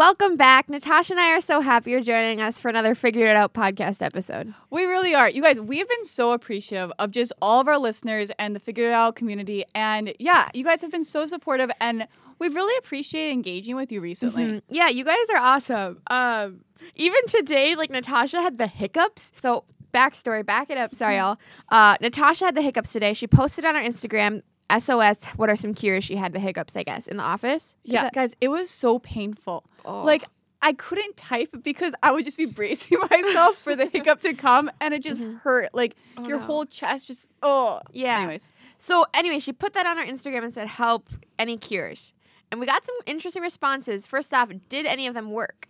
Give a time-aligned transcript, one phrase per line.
[0.00, 0.70] welcome back.
[0.70, 4.00] Natasha and I are so happy you're joining us for another Figured It Out podcast
[4.00, 4.54] episode.
[4.70, 5.28] We really are.
[5.28, 8.88] You guys, we've been so appreciative of just all of our listeners and the Figured
[8.88, 9.62] It Out community.
[9.74, 12.08] And yeah, you guys have been so supportive and
[12.38, 14.42] we've really appreciated engaging with you recently.
[14.44, 14.62] Mhm.
[14.70, 16.00] Yeah, you guys are awesome.
[16.06, 16.64] Um,
[16.96, 19.32] even today, like Natasha had the hiccups.
[19.36, 20.94] So backstory, back it up.
[20.94, 21.36] Sorry, y'all.
[21.68, 23.12] Uh, Natasha had the hiccups today.
[23.12, 24.40] She posted on her Instagram.
[24.78, 25.24] SOS.
[25.34, 26.04] What are some cures?
[26.04, 27.74] She had the hiccups, I guess, in the office.
[27.82, 29.64] Yeah, that- guys, it was so painful.
[29.84, 30.04] Oh.
[30.04, 30.24] Like,
[30.62, 34.70] I couldn't type because I would just be bracing myself for the hiccup to come
[34.80, 35.70] and it just hurt.
[35.72, 36.44] Like, Oh, your no.
[36.44, 37.80] whole chest just, oh.
[37.92, 38.18] Yeah.
[38.18, 38.48] Anyways.
[38.76, 41.08] So anyway, she put that on her Instagram and said, "Help!
[41.38, 42.12] Any cures?"
[42.50, 44.06] And we got some interesting responses.
[44.06, 45.66] First off, did any of them work?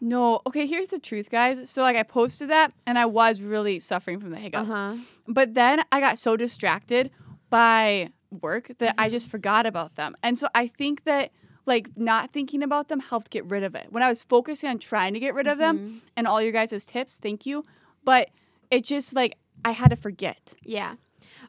[0.00, 1.70] No, okay, here's the truth, guys.
[1.70, 4.74] So, like, I posted that and I was really suffering from the hiccups.
[4.74, 4.96] Uh-huh.
[5.28, 7.10] But then I got so distracted
[7.50, 10.16] by work that I just forgot about them.
[10.22, 11.30] And so I think that
[11.66, 13.86] like not thinking about them helped get rid of it.
[13.90, 15.96] When I was focusing on trying to get rid of them mm-hmm.
[16.16, 17.64] and all your guys' tips, thank you.
[18.04, 18.30] But
[18.70, 20.54] it just like I had to forget.
[20.62, 20.94] Yeah.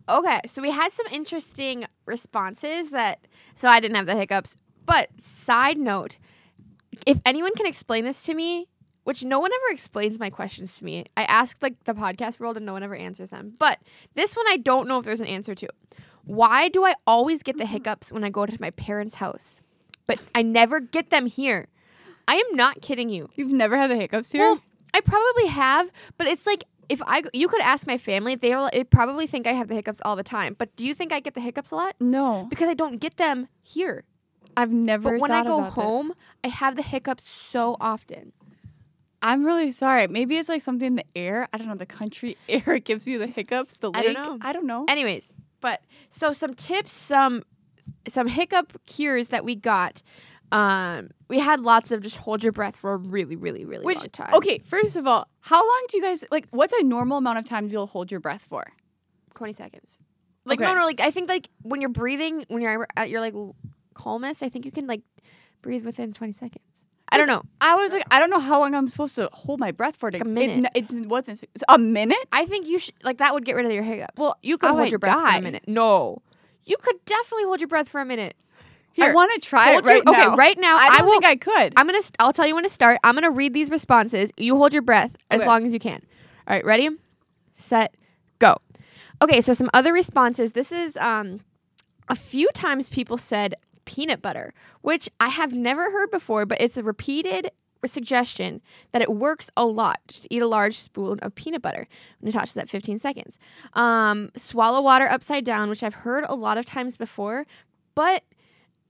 [0.08, 4.56] Okay, so we had some interesting responses that so I didn't have the hiccups.
[4.86, 6.18] But side note,
[7.08, 8.68] if anyone can explain this to me,
[9.06, 11.06] which no one ever explains my questions to me.
[11.16, 13.54] I ask like the podcast world and no one ever answers them.
[13.60, 13.80] But
[14.16, 15.68] this one I don't know if there's an answer to.
[16.24, 17.74] Why do I always get the mm-hmm.
[17.74, 19.62] hiccups when I go to my parents' house?
[20.08, 21.68] But I never get them here.
[22.28, 23.30] I am not kidding you.
[23.36, 24.42] You've never had the hiccups here?
[24.42, 24.62] Well,
[24.94, 28.70] I probably have, but it's like if I you could ask my family, they will
[28.72, 30.56] they probably think I have the hiccups all the time.
[30.58, 31.96] But do you think I get the hiccups a lot?
[32.00, 32.48] no.
[32.50, 34.04] Because I don't get them here.
[34.58, 35.84] I've never But when I go about this.
[35.84, 38.32] home, I have the hiccups so often.
[39.22, 40.08] I'm really sorry.
[40.08, 41.48] Maybe it's like something in the air.
[41.52, 41.76] I don't know.
[41.76, 43.80] The country air gives you the hiccups.
[43.80, 44.38] The I don't know.
[44.42, 44.86] I don't know.
[44.88, 47.44] Anyways, but so some tips, some
[48.08, 50.02] some hiccup cures that we got.
[50.52, 53.98] Um, we had lots of just hold your breath for a really, really, really Which
[54.00, 54.34] long time.
[54.36, 56.48] okay, first of all, how long do you guys like?
[56.52, 58.64] What's a normal amount of time you'll hold your breath for?
[59.34, 60.00] twenty seconds.
[60.46, 60.76] Like no, Okay.
[60.80, 63.34] no, like I think like when you're breathing, when you're at your like
[63.96, 65.02] calmest, I think you can like
[65.62, 66.86] breathe within twenty seconds.
[67.10, 67.44] I don't know.
[67.62, 70.10] I was like, I don't know how long I'm supposed to hold my breath for.
[70.12, 70.72] To, Like a It's minute.
[70.76, 72.18] n- it wasn't it's a minute.
[72.32, 74.18] I think you should like that would get rid of your hiccups.
[74.18, 75.64] Well, you could I hold your breath for a minute.
[75.68, 76.22] No,
[76.66, 78.36] you could definitely hold your breath for a minute.
[78.98, 80.28] I want to try it right your, now.
[80.30, 81.14] Okay, right now I I, don't will.
[81.14, 81.74] think I could.
[81.76, 82.02] I'm gonna.
[82.02, 82.98] St- I'll tell you when to start.
[83.04, 84.32] I'm gonna read these responses.
[84.38, 86.02] You hold your breath as long as you can.
[86.48, 86.90] All right, ready,
[87.54, 87.94] set,
[88.40, 88.58] go.
[89.22, 90.54] Okay, so some other responses.
[90.54, 91.42] This is um,
[92.08, 93.56] a few times people said
[93.86, 97.52] peanut butter, which I have never heard before, but it's a repeated
[97.88, 100.00] suggestion that it works a lot.
[100.08, 101.88] to eat a large spoon of peanut butter.
[102.22, 103.40] Natasha's at 15 seconds.
[103.74, 107.46] Um, swallow water upside down, which I've heard a lot of times before,
[107.96, 108.24] but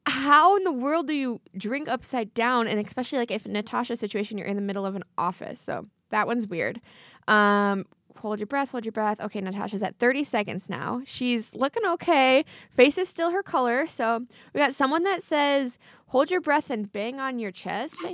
[0.07, 2.67] how in the world do you drink upside down?
[2.67, 5.59] And especially like if Natasha's situation, you're in the middle of an office.
[5.59, 6.79] So that one's weird.
[7.27, 7.85] Um,
[8.17, 9.19] hold your breath, hold your breath.
[9.21, 11.01] Okay, Natasha's at 30 seconds now.
[11.05, 12.45] She's looking okay.
[12.75, 13.87] Face is still her color.
[13.87, 15.77] So we got someone that says,
[16.07, 17.97] hold your breath and bang on your chest.
[18.03, 18.11] oh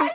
[0.00, 0.08] no!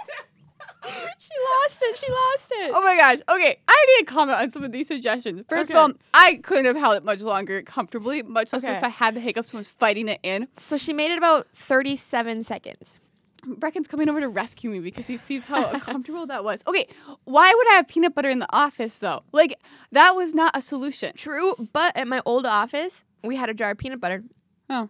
[1.17, 1.29] she
[1.63, 1.97] lost it.
[1.97, 2.71] She lost it.
[2.73, 3.19] oh my gosh.
[3.29, 5.41] Okay, I need to comment on some of these suggestions.
[5.47, 5.79] First Okay.
[5.79, 8.75] of all, I couldn't have held it much longer comfortably, much less Okay.
[8.75, 10.47] if I had the hiccups and was fighting it in.
[10.57, 12.99] So she made it about 37 seconds.
[13.45, 16.63] Brecken's coming over to rescue me because he sees how uncomfortable that was.
[16.67, 16.87] Okay,
[17.25, 19.23] why would I have peanut butter in the office though?
[19.31, 19.59] Like
[19.91, 21.13] that was not a solution.
[21.15, 24.23] True, but at my old office, we had a jar of peanut butter.
[24.69, 24.89] Oh.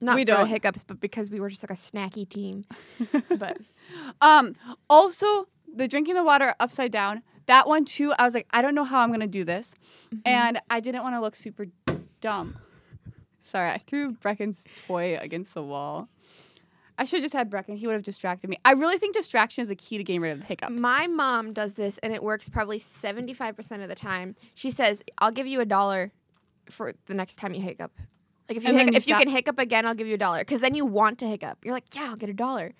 [0.00, 0.48] Not We for don't.
[0.48, 2.64] hiccups, but because we were just like a snacky team.
[3.38, 3.56] but
[4.20, 4.56] Um,
[4.90, 7.22] also the drinking the water upside down.
[7.46, 8.12] That one too.
[8.18, 9.74] I was like, I don't know how I'm gonna do this,
[10.24, 11.66] and I didn't want to look super
[12.20, 12.56] dumb.
[13.40, 16.08] Sorry, I threw Brecken's toy against the wall.
[16.98, 17.76] I should have just had Brecken.
[17.76, 18.58] He would have distracted me.
[18.64, 20.80] I really think distraction is a key to getting rid of the hiccups.
[20.80, 24.36] my mom does this, and it works probably seventy-five percent of the time.
[24.54, 26.12] She says, "I'll give you a dollar
[26.70, 27.92] for the next time you hiccup."
[28.48, 30.40] Like if you you if you can hiccup again, I'll give you a dollar.
[30.40, 31.58] Because then you want to hiccup.
[31.64, 32.72] You're like, "Yeah, I'll get a dollar,"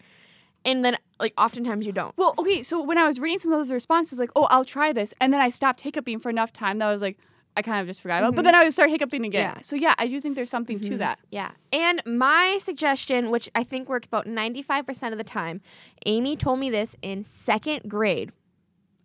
[0.64, 2.16] and then like oftentimes you don't.
[2.16, 2.62] well, okay.
[2.62, 5.32] So when I was reading some of those responses, like, oh, I'll try this, and
[5.32, 7.16] then I stopped hiccuping for enough time that I was like,
[7.56, 8.28] I kind of just forgot about.
[8.28, 8.36] it.
[8.36, 8.46] But mm-hmm.
[8.46, 9.54] then I would start hiccuping again.
[9.56, 9.62] Yeah.
[9.62, 10.98] So yeah, I do think there's something to mm-hmm.
[10.98, 11.18] that.
[11.30, 11.50] Yeah.
[11.72, 15.60] And my suggestion, which I think works about 95% of the time,
[16.06, 18.32] Amy told me this in second grade,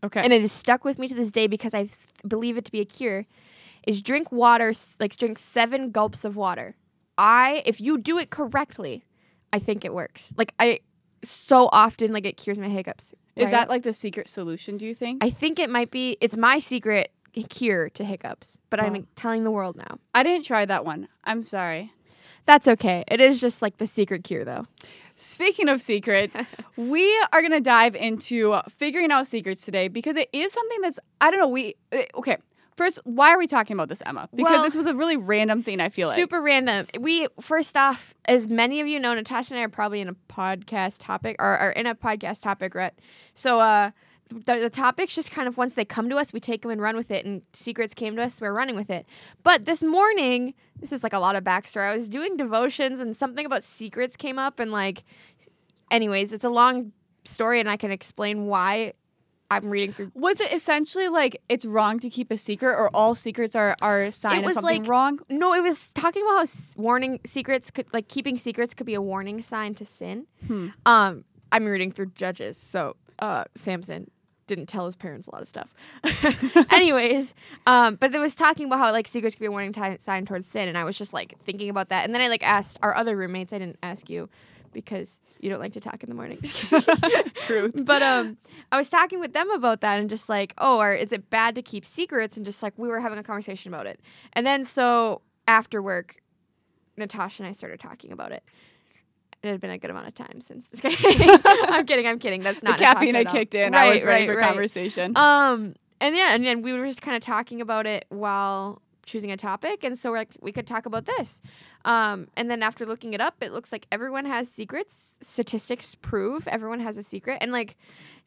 [0.04, 0.22] Okay.
[0.22, 1.98] and it has stuck with me to this day because I s-
[2.28, 3.26] believe it to be a cure,
[3.86, 6.76] is drink water, like drink seven gulps of water.
[7.18, 9.04] I, if you do it correctly,
[9.52, 10.34] I think it works.
[10.38, 10.82] Like, I,
[11.24, 13.16] so often, like, it cures my hiccups.
[13.36, 14.78] is that like the secret solution?
[14.78, 15.24] Do you think?
[15.24, 17.12] I think it might be, it's my secret
[17.44, 20.00] cure to hiccups, but I'm telling the world now.
[20.14, 21.08] I didn't try that one.
[21.24, 21.94] I'm sorry.
[22.46, 23.04] That's okay.
[23.10, 24.66] It is just like the secret cure, though.
[25.16, 26.40] Speaking of secrets,
[26.78, 30.98] we are going to dive into figuring out secrets today because it is something that's,
[31.20, 32.38] I don't know, we, eh, okay.
[32.78, 34.30] First, why are we talking about this, Emma?
[34.34, 36.16] Because Well, this was a really random thing, I feel like.
[36.16, 36.86] Super random.
[37.00, 40.14] We first off, as many of you know, Natasha and I are probably in a
[40.30, 42.94] podcast topic or are in a podcast topic, right?
[43.34, 43.90] So uh
[44.30, 46.82] the, the topics just kind of once they come to us, we take them and
[46.82, 47.26] run with it.
[47.26, 49.06] And secrets came to us, we're running with it.
[49.44, 51.90] But this morning, this is like a lot of backstory.
[51.90, 55.04] I was doing devotions and something about secrets came up, and like,
[55.92, 56.92] anyways, it's a long
[57.26, 58.94] story, and I can explain why
[59.50, 63.16] I'm reading through Was it essentially like it's wrong to keep a secret or all
[63.16, 65.20] secrets are, are a sign It of something like- wrong?
[65.30, 68.94] No, it was talking about how s- warning secrets could like keeping secrets could be
[68.94, 70.28] a warning sign to sin.
[70.48, 70.70] Hmm.
[70.86, 71.24] Um,
[71.54, 74.12] I'm reading through Judges, so uh, Samson
[74.48, 75.74] didn't tell his parents a lot of stuff.
[76.74, 77.34] Anyways,
[77.66, 80.26] um, but it was talking about how like secrets could be a warning ti- sign
[80.26, 82.80] towards sin, and I was just like thinking about that, and then I like asked
[82.82, 83.54] our other roommates.
[83.54, 84.30] I didn't ask you
[84.74, 86.40] because you don't like to talk in the morning.
[87.36, 87.86] Truth.
[87.86, 88.38] But um,
[88.72, 91.56] I was talking with them about that and just like, oh, or is it bad
[91.56, 92.38] to keep secrets?
[92.38, 94.00] And just like we were having a conversation about it.
[94.34, 96.18] And then so after work,
[96.98, 98.44] Natasha and I started talking about it.
[99.44, 100.70] It had been a good amount of time since.
[100.84, 102.08] I'm kidding.
[102.08, 102.42] I'm kidding.
[102.42, 103.34] That's The not caffeine had at all.
[103.40, 103.76] kicked in.
[103.76, 104.48] I was Right, ready right, for right.
[104.48, 105.16] conversation.
[105.16, 109.32] Um, and yeah, and then we were just kind of talking about it while choosing
[109.32, 111.42] a topic, and so we're like, we could talk about this.
[111.86, 115.16] Um, and then after looking it up, it looks like everyone has secrets.
[115.22, 117.78] Statistics prove everyone has a secret, and like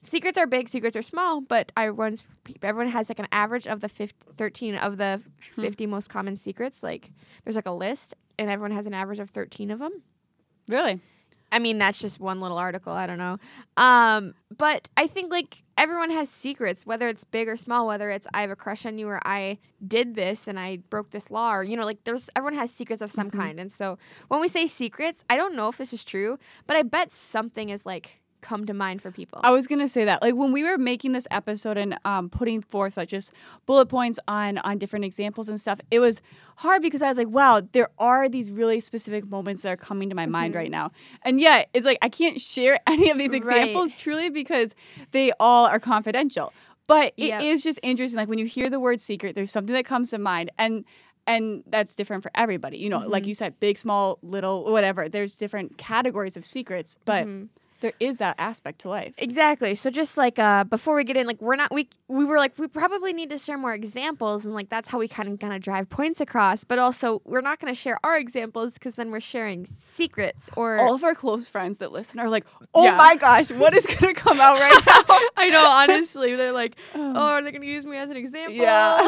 [0.00, 2.22] secrets are big, secrets are small, but everyone's
[2.62, 5.20] everyone has like an average of the 50, 13 of the
[5.54, 5.60] Hmm.
[5.62, 6.82] 50 most common secrets.
[6.82, 7.10] Like
[7.44, 10.02] there's like a list, and everyone has an average of 13 of them.
[10.70, 11.00] Really?
[11.52, 12.92] I mean, that's just one little article.
[12.92, 13.38] I don't know.
[13.76, 18.28] Um, but I think like everyone has secrets, whether it's big or small, whether it's
[18.32, 21.52] I have a crush on you or I did this and I broke this law
[21.52, 23.36] or, you know, like there's everyone has secrets of some Mhm.
[23.36, 23.58] kind.
[23.60, 26.38] And so when we say secrets, I don't know if this is true,
[26.68, 29.40] but I bet something is like come to mind for people.
[29.42, 32.62] I was gonna say that, like when we were making this episode and um, putting
[32.62, 33.32] forth like just
[33.66, 36.20] bullet points on on different examples and stuff, it was
[36.56, 40.08] hard because I was like, wow, there are these really specific moments that are coming
[40.10, 40.58] to my mind Mhm.
[40.58, 40.92] right now,
[41.22, 43.36] and yet it's like I can't share any of these Right.
[43.38, 44.74] examples truly because
[45.12, 46.52] they all are confidential.
[46.86, 47.70] But it is Yep.
[47.70, 50.50] just interesting, like when you hear the word secret, there's something that comes to mind,
[50.58, 50.84] and
[51.26, 52.78] and that's different for everybody.
[52.78, 53.26] You know, like Mhm.
[53.28, 55.08] you said, big, small, little, whatever.
[55.08, 57.48] There's different categories of secrets, but Mhm.
[57.80, 59.14] There is that aspect to life.
[59.18, 59.74] Exactly.
[59.74, 62.58] So just like uh before we get in, like we're not we we were like
[62.58, 65.52] we probably need to share more examples and like that's how we kind of kind
[65.52, 66.64] of drive points across.
[66.64, 70.78] But also we're not going to share our examples because then we're sharing secrets or
[70.78, 72.44] all of our close friends that listen are like,
[72.74, 72.96] "Oh Yeah.
[72.96, 77.16] my gosh, what is gonna come out right now?" I know honestly they're like, Um,
[77.16, 78.54] oh, are they going to use me as an example?
[78.54, 78.98] Yeah.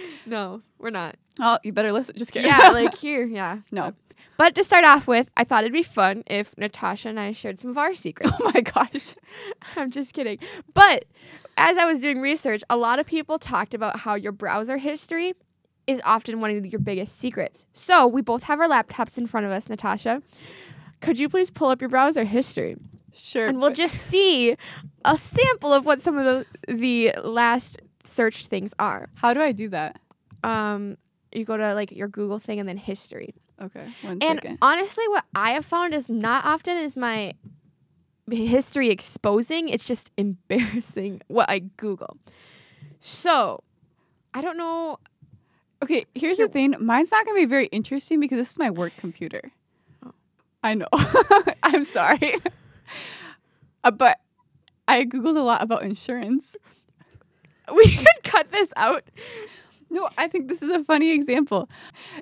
[0.26, 1.16] no, we're not.
[1.40, 2.16] oh, you better listen.
[2.18, 2.48] Just kidding.
[2.50, 3.58] Yeah, like here, yeah.
[3.70, 3.94] No.
[4.36, 7.58] But to start off with, I thought it'd be fun if Natasha and I shared
[7.58, 8.32] some of our secrets.
[8.40, 9.14] oh my gosh.
[9.76, 10.38] I'm just kidding.
[10.72, 11.04] But
[11.56, 15.34] as I was doing research, a lot of people talked about how your browser history
[15.86, 17.66] is often one of your biggest secrets.
[17.72, 20.22] So we both have our laptops in front of us, Natasha.
[21.00, 22.76] Could you please pull up your browser history?
[23.12, 23.46] Sure.
[23.46, 24.56] And we'll just see
[25.04, 29.08] a sample of what some of the the last searched things are.
[29.14, 30.00] How do I do that?
[30.44, 30.96] Um
[31.32, 33.34] you go to like your Google thing and then history.
[33.62, 34.58] Okay, one And second.
[34.62, 37.34] honestly, what I have found is not often is my
[38.30, 39.68] history exposing.
[39.68, 42.16] It's just embarrassing what I Google.
[43.00, 43.62] So,
[44.34, 44.98] I don't know.
[45.82, 46.74] Okay, here's Here- the thing.
[46.80, 49.50] Mine's not gonna be very interesting because this is my work computer.
[50.04, 50.12] Oh.
[50.62, 50.88] I know.
[51.62, 52.34] I'm sorry.
[53.82, 54.18] Uh, but
[54.86, 56.54] I googled a lot about insurance.
[57.74, 59.04] We could cut this out.
[59.88, 61.70] No, I think this is a funny example.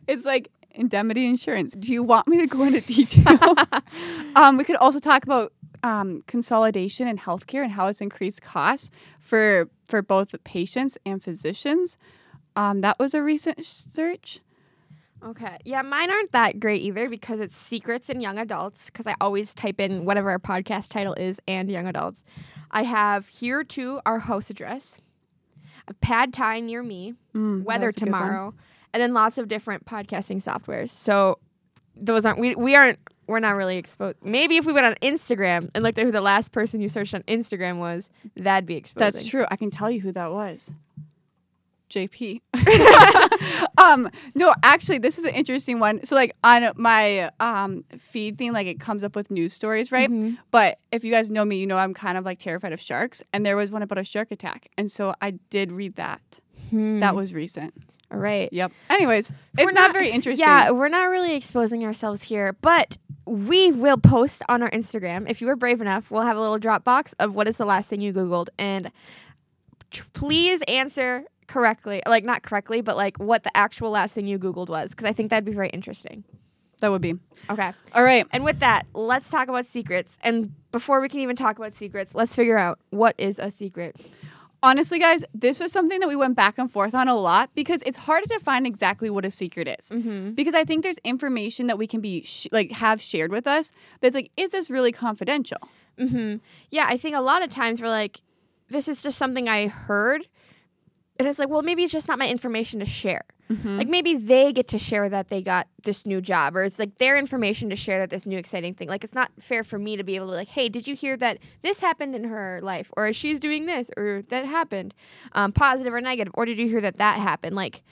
[0.06, 1.74] It's like indemnity insurance.
[1.74, 3.54] Do you want me to go into detail?
[4.36, 8.90] um, we could also talk about um, consolidation in healthcare and how it's increased costs
[9.20, 11.96] for for both patients and physicians.
[12.56, 14.40] Um, that was a recent search.
[15.24, 15.56] Okay.
[15.64, 18.86] Yeah, mine aren't that great either because it's secrets in young adults.
[18.86, 22.22] Because I always type in whatever our podcast title is and young adults.
[22.70, 24.96] I have here too our house address,
[25.88, 28.20] a pad thai near me, Mm, weather was a good one.
[28.20, 28.54] tomorrow,
[28.92, 30.90] and then lots of different podcasting softwares.
[30.90, 31.38] So
[31.96, 34.16] those aren't we we aren't we're not really exposed.
[34.22, 37.14] Maybe if we went on Instagram and looked at who the last person you searched
[37.14, 38.98] on Instagram was, that'd be exposing.
[38.98, 39.44] That's true.
[39.50, 40.72] I can tell you who that was.
[41.90, 42.40] JP.
[43.78, 46.04] um, no, actually, this is an interesting one.
[46.04, 50.10] So, like on my um feed thing, like it comes up with news stories, right?
[50.10, 50.38] Mhm.
[50.50, 53.22] But if you guys know me, you know I'm kind of like terrified of sharks,
[53.32, 56.40] and there was one about a shark attack, and so I did read that.
[56.70, 57.00] Hmm.
[57.00, 57.74] That was recent.
[58.10, 58.50] All right.
[58.52, 58.72] Yep.
[58.90, 60.46] Anyways, We're it's not, not- very interesting.
[60.46, 62.96] Yeah, we're not really exposing ourselves here, but
[63.26, 65.28] we will post on our Instagram.
[65.28, 67.66] If you are brave enough, we'll have a little drop box of what is the
[67.66, 68.48] last thing you Googled.
[68.58, 68.90] And
[69.90, 72.02] tr- please answer correctly.
[72.06, 74.90] Like, not correctly, but like what the actual last thing you Googled was.
[74.90, 76.24] Because I think that'd be very interesting.
[76.80, 77.14] That would be.
[77.50, 77.72] Okay.
[77.92, 78.24] All right.
[78.32, 80.16] And with that, let's talk about secrets.
[80.22, 83.96] And before we can even talk about secrets, let's figure out what is a secret.
[84.62, 87.80] Honestly, guys, this was something that we went back and forth on a lot because
[87.86, 89.90] it's hard to define exactly what a secret is.
[89.90, 90.32] Mm-hmm.
[90.32, 93.70] Because I think there's information that we can be sh- like have shared with us
[94.00, 95.58] that's like, is this really confidential?
[95.98, 96.36] Mm-hmm.
[96.70, 98.20] Yeah, I think a lot of times we're like,
[98.68, 100.26] this is just something I heard.
[101.18, 103.24] And it's like, well, maybe it's just not my information to share.
[103.50, 103.78] Mm-hmm.
[103.78, 106.98] Like maybe they get to share that they got this new job, or it's like
[106.98, 108.88] their information to share that this new exciting thing.
[108.88, 111.16] Like it's not fair for me to be able to like, hey, did you hear
[111.16, 114.94] that this happened in her life, or she's doing this, or that happened,
[115.32, 117.56] um, positive or negative, or did you hear that that happened?
[117.56, 117.82] Like,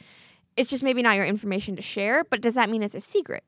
[0.57, 3.45] it's just maybe not your information to share, but does that mean it's a secret?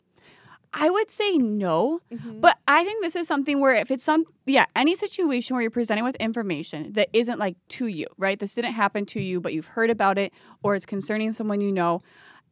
[0.75, 2.41] I would say no, Mm-hmm.
[2.41, 5.71] but I think this is something where if it's some yeah, any situation where you're
[5.71, 8.39] presenting with information that isn't like to you, right?
[8.39, 10.33] This didn't happen to you, but you've heard about it
[10.63, 12.01] or it's concerning someone you know.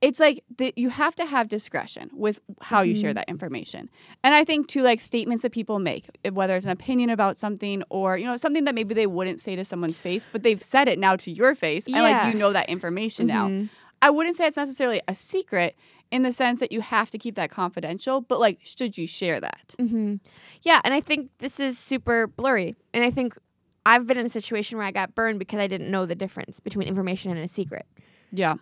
[0.02, 3.14] It's like that you have to have discretion with how you share Mhm.
[3.14, 3.88] that information.
[4.22, 7.38] And I think too like statements that people make, eh, whether it's an opinion about
[7.38, 10.60] something or, you know, something that maybe they wouldn't say to someone's face, but they've
[10.62, 13.48] said it now to your face and like you know that information now.
[13.48, 13.70] Mhm.
[14.02, 15.74] I wouldn't say it's necessarily a secret
[16.10, 19.40] in the sense that you have to keep that confidential, but like, should you share
[19.40, 19.74] that?
[19.78, 20.16] Mm-hmm.
[20.62, 22.76] Yeah, and I think this is super blurry.
[22.94, 23.36] And I think
[23.84, 26.60] I've been in a situation where I got burned because I didn't know the difference
[26.60, 27.86] between information and a secret.
[28.32, 28.54] Yeah.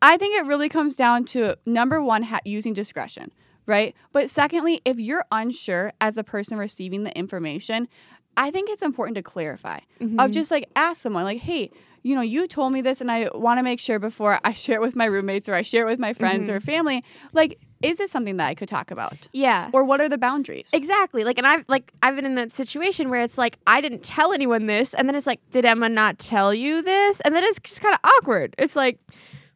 [0.00, 3.32] I think it really comes down to number one, ha- using discretion,
[3.66, 3.94] right?
[4.12, 7.88] But secondly, if you're unsure as a person receiving the information,
[8.36, 9.80] I think it's important to clarify.
[10.00, 10.20] Mm-hmm.
[10.20, 13.28] Of just like ask someone, like, hey, you know, you told me this, and I
[13.34, 15.90] want to make sure before I share it with my roommates or I share it
[15.90, 17.02] with my friends or family,
[17.32, 19.28] like, is this something that I could talk about?
[19.32, 19.70] yeah.
[19.72, 20.70] Or what are the boundaries?
[20.72, 21.22] Exactly.
[21.22, 24.32] Like and I've like I've been in that situation where it's like I didn't tell
[24.32, 27.20] anyone this and then it's like did Emma not tell you this?
[27.20, 28.56] And then it's just kind of awkward.
[28.58, 28.98] It's like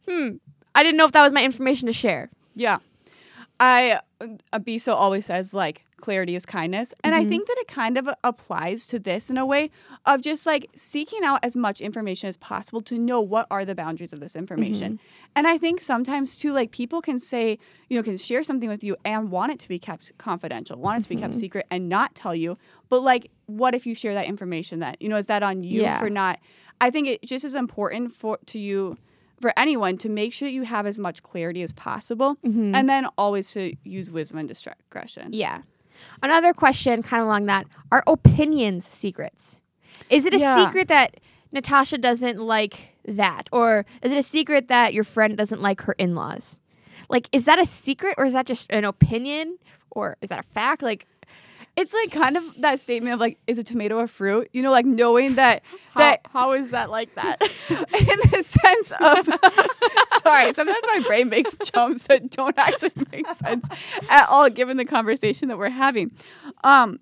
[0.08, 0.36] hmm,
[0.74, 2.30] I didn't know if that was my information to share.
[2.54, 2.78] Yeah.
[3.58, 4.00] I
[4.52, 6.92] Abiso always says like clarity is kindness.
[7.02, 7.28] And I Mhm.
[7.30, 9.70] think that it kind of applies to this in a way
[10.04, 13.74] of just like seeking out as much information as possible to know what are the
[13.74, 15.00] boundaries of this information.
[15.34, 18.84] And I think sometimes too, like people can say, you know, can share something with
[18.84, 21.40] you and want it to be kept confidential, want it to be kept Mhm.
[21.40, 22.58] secret and not tell you.
[22.90, 25.80] But like, what if you share that information that, you know, is that on you
[25.82, 25.98] Yeah.
[25.98, 26.38] for not?
[26.80, 28.98] I think it just is important for to you
[29.40, 32.76] for anyone to make sure you have as much clarity as possible Mhm.
[32.76, 35.32] and then always to use wisdom and discretion.
[35.32, 35.62] Yeah.
[36.22, 39.56] Another question kind of along that, are opinions secrets?
[40.10, 40.66] Is it a Yeah.
[40.66, 41.20] secret that
[41.52, 45.92] Natasha doesn't like that or is it a secret that your friend doesn't like her
[45.98, 46.60] in-laws?
[47.08, 49.58] Like is that a secret or is that just an opinion
[49.90, 50.82] or is that a fact?
[50.82, 51.06] Like
[51.74, 54.50] It's like kind of that statement of like, is a tomato a fruit?
[54.52, 55.62] You know, like knowing that
[55.96, 57.40] that how is that like that?
[57.70, 57.78] in
[58.30, 63.66] the sense of sorry, sometimes my brain makes jumps that don't actually make sense
[64.10, 66.12] at all given the conversation that we're having.
[66.62, 67.00] Um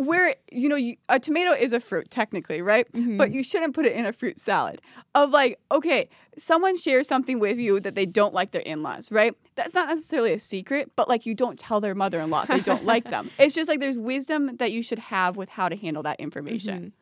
[0.00, 2.86] where you know you, a tomato is a fruit technically right
[3.18, 4.80] but you shouldn't put it in a fruit salad
[5.16, 9.34] of like okay someone shares something with you that they don't like their in-laws right
[9.56, 13.10] that's not necessarily a secret but like you don't tell their mother-in-law they don't like
[13.10, 16.18] them it's just like there's wisdom that you should have with how to handle that
[16.20, 16.92] information Mhm.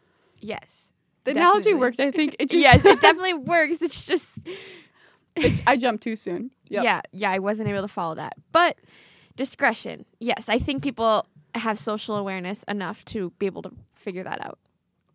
[0.40, 0.94] Yes.
[1.24, 1.80] the analogy Definitely.
[1.80, 3.82] works i think it just yes, it definitely works.
[3.82, 4.38] It's just
[5.36, 6.82] it- i jumped too soon Yep.
[6.82, 8.32] yeah, yeah, I wasn't able to follow that.
[8.50, 8.76] But
[9.36, 10.04] discretion.
[10.18, 11.24] Yes, I think people
[11.58, 14.58] have social awareness enough to be able to figure that out.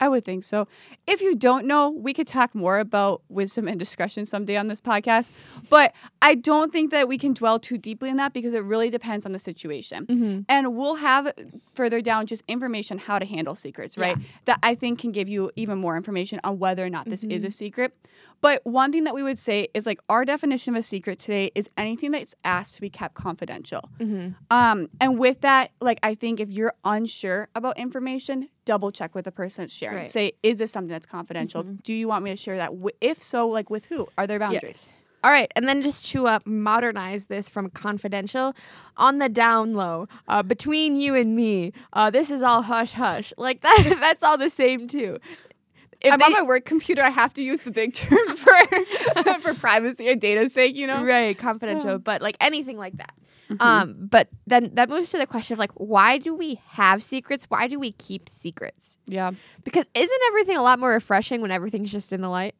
[0.01, 0.67] I would think so.
[1.05, 4.81] If you don't know, we could talk more about wisdom and discretion someday on this
[4.81, 5.31] podcast.
[5.69, 5.93] But
[6.23, 9.27] I don't think that we can dwell too deeply in that because it really depends
[9.27, 10.07] on the situation.
[10.07, 10.39] Mm-hmm.
[10.49, 11.31] And we'll have
[11.75, 14.17] further down just information how to handle secrets, right?
[14.45, 17.43] That I think can give you even more information on whether or not this is
[17.43, 17.93] a secret.
[18.41, 21.51] But one thing that we would say is like our definition of a secret today
[21.55, 23.89] is anything that's asked to be kept confidential.
[23.99, 24.31] Mm-hmm.
[24.49, 29.25] Um, and with that, like I think if you're unsure about information, double check with
[29.25, 29.97] the person that's sharing.
[29.97, 30.09] Right.
[30.09, 31.63] Say, is this something that's confidential?
[31.63, 32.71] Do you want me to share that?
[32.99, 34.07] If so, like with who?
[34.17, 34.91] Are there boundaries?
[35.23, 38.55] All right, and then just to uh, modernize this from confidential,
[38.97, 43.31] on the down low, uh, between you and me, uh, this is all hush hush.
[43.37, 43.97] Like that.
[43.99, 45.19] That's all the same too.
[46.03, 47.01] If I'm they- on my work computer.
[47.03, 48.53] I have to use the big term for
[49.41, 50.75] for privacy and data's sake.
[50.75, 53.13] You know, right confidential but like anything like that
[53.49, 53.61] Mm-hmm.
[53.61, 57.43] um but then that moves to the question of like why do we have secrets
[57.49, 59.31] why do we keep secrets Yeah,
[59.65, 62.55] because isn't everything a lot more refreshing when everything's just in the light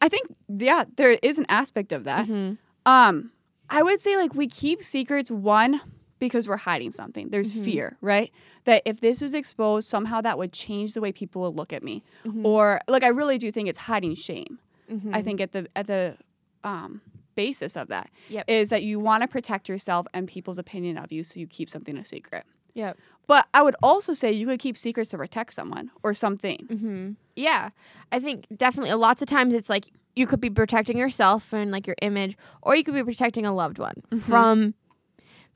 [0.00, 2.26] I think yeah, there is an aspect of that.
[2.26, 2.56] Mhm.
[2.86, 3.30] Um,
[3.68, 5.80] I would say like we keep secrets one
[6.20, 7.30] because we're hiding something.
[7.30, 7.64] There's Mhm.
[7.64, 8.30] fear, right?
[8.64, 11.82] That if this was exposed, somehow that would change the way people would look at
[11.82, 12.04] me.
[12.24, 12.44] Mhm.
[12.44, 14.60] Or like I really do think it's hiding shame.
[14.88, 15.10] Mhm.
[15.12, 16.16] I think at the at the
[16.62, 17.00] um,
[17.34, 18.66] basis of that is Yep.
[18.68, 21.96] that you want to protect yourself and people's opinion of you, so you keep something
[21.96, 22.44] a secret.
[22.74, 22.98] Yep.
[23.26, 26.66] But I would also say you could keep secrets to protect someone or something.
[26.68, 27.10] Mm-hmm.
[27.36, 27.70] Yeah,
[28.12, 28.92] I think definitely.
[28.94, 29.86] Lots of times it's like
[30.16, 33.54] you could be protecting yourself and like your image, or you could be protecting a
[33.54, 34.20] loved one Mhm.
[34.20, 34.74] from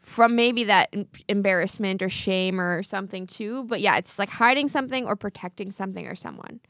[0.04, 3.64] from maybe that em- embarrassment or shame or something too.
[3.64, 6.61] But yeah, it's like hiding something or protecting something or someone.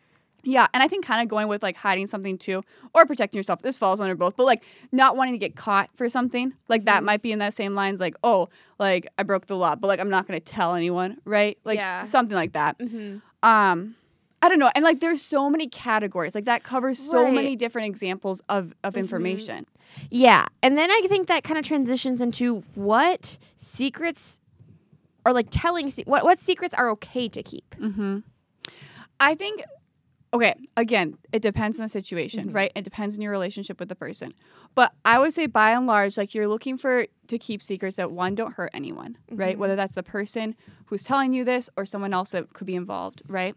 [0.47, 2.63] Yeah, and I think kind of going with like hiding something too
[2.95, 3.63] or protecting yourself.
[3.63, 4.63] This falls under both, but like
[4.93, 6.53] not wanting to get caught for something.
[6.69, 7.07] Like that Mhm.
[7.07, 10.01] might be in that same lines like, "Oh, like I broke the law, but like
[10.01, 11.57] I'm not going to tell anyone," right?
[11.65, 12.05] Like Yeah.
[12.05, 12.79] something like that.
[12.79, 13.19] Mm-hmm.
[13.49, 13.97] Um
[14.43, 14.71] I don't know.
[14.75, 16.35] And like there's so many categories.
[16.35, 17.33] Like that covers so Right.
[17.33, 18.99] many different examples of of Mhm.
[18.99, 19.65] information.
[20.11, 24.41] Yeah, and then I think that kind of transitions into what secrets
[25.27, 27.75] or like telling se- what what secrets are okay to keep.
[27.79, 28.19] Mm-hmm.
[29.21, 29.63] I think,
[30.35, 32.55] okay, again, it depends on the situation, Mhm.
[32.55, 32.73] right?
[32.75, 34.35] It depends on your relationship with the person.
[34.75, 38.11] But I would say by and large, like you're looking for to keep secrets that
[38.11, 39.55] one don't hurt anyone, right?
[39.57, 39.59] Mhm.
[39.61, 43.23] Whether that's the person who's telling you this or someone else that could be involved,
[43.29, 43.55] right?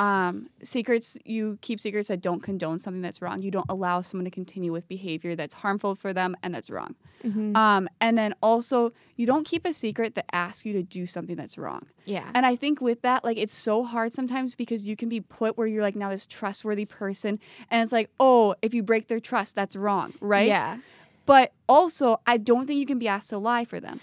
[0.00, 3.42] Um, secrets, you keep secrets that don't condone something that's wrong.
[3.42, 6.94] You don't allow someone to continue with behavior that's harmful for them and that's wrong.
[7.22, 7.54] Mm-hmm.
[7.54, 11.36] Um, and then also, you don't keep a secret that asks you to do something
[11.36, 11.86] that's wrong.
[12.06, 12.30] yeah.
[12.34, 15.58] And I think with that, like it's so hard sometimes because you can be put
[15.58, 17.38] where you're like now this trustworthy person,
[17.70, 20.48] and it's like, oh, if you break their trust, that's wrong, right?
[20.48, 20.78] Yeah.
[21.26, 24.00] But also, I don't think you can be asked to lie for them.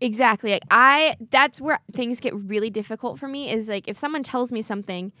[0.00, 0.52] Exactly.
[0.52, 4.50] Like I that's where things get really difficult for me is like if someone tells
[4.52, 5.12] me something,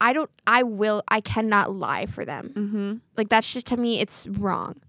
[0.00, 2.52] I don't I will I cannot lie for them.
[2.54, 2.94] Mm-hmm.
[3.16, 4.80] Like that's just to me it's wrong.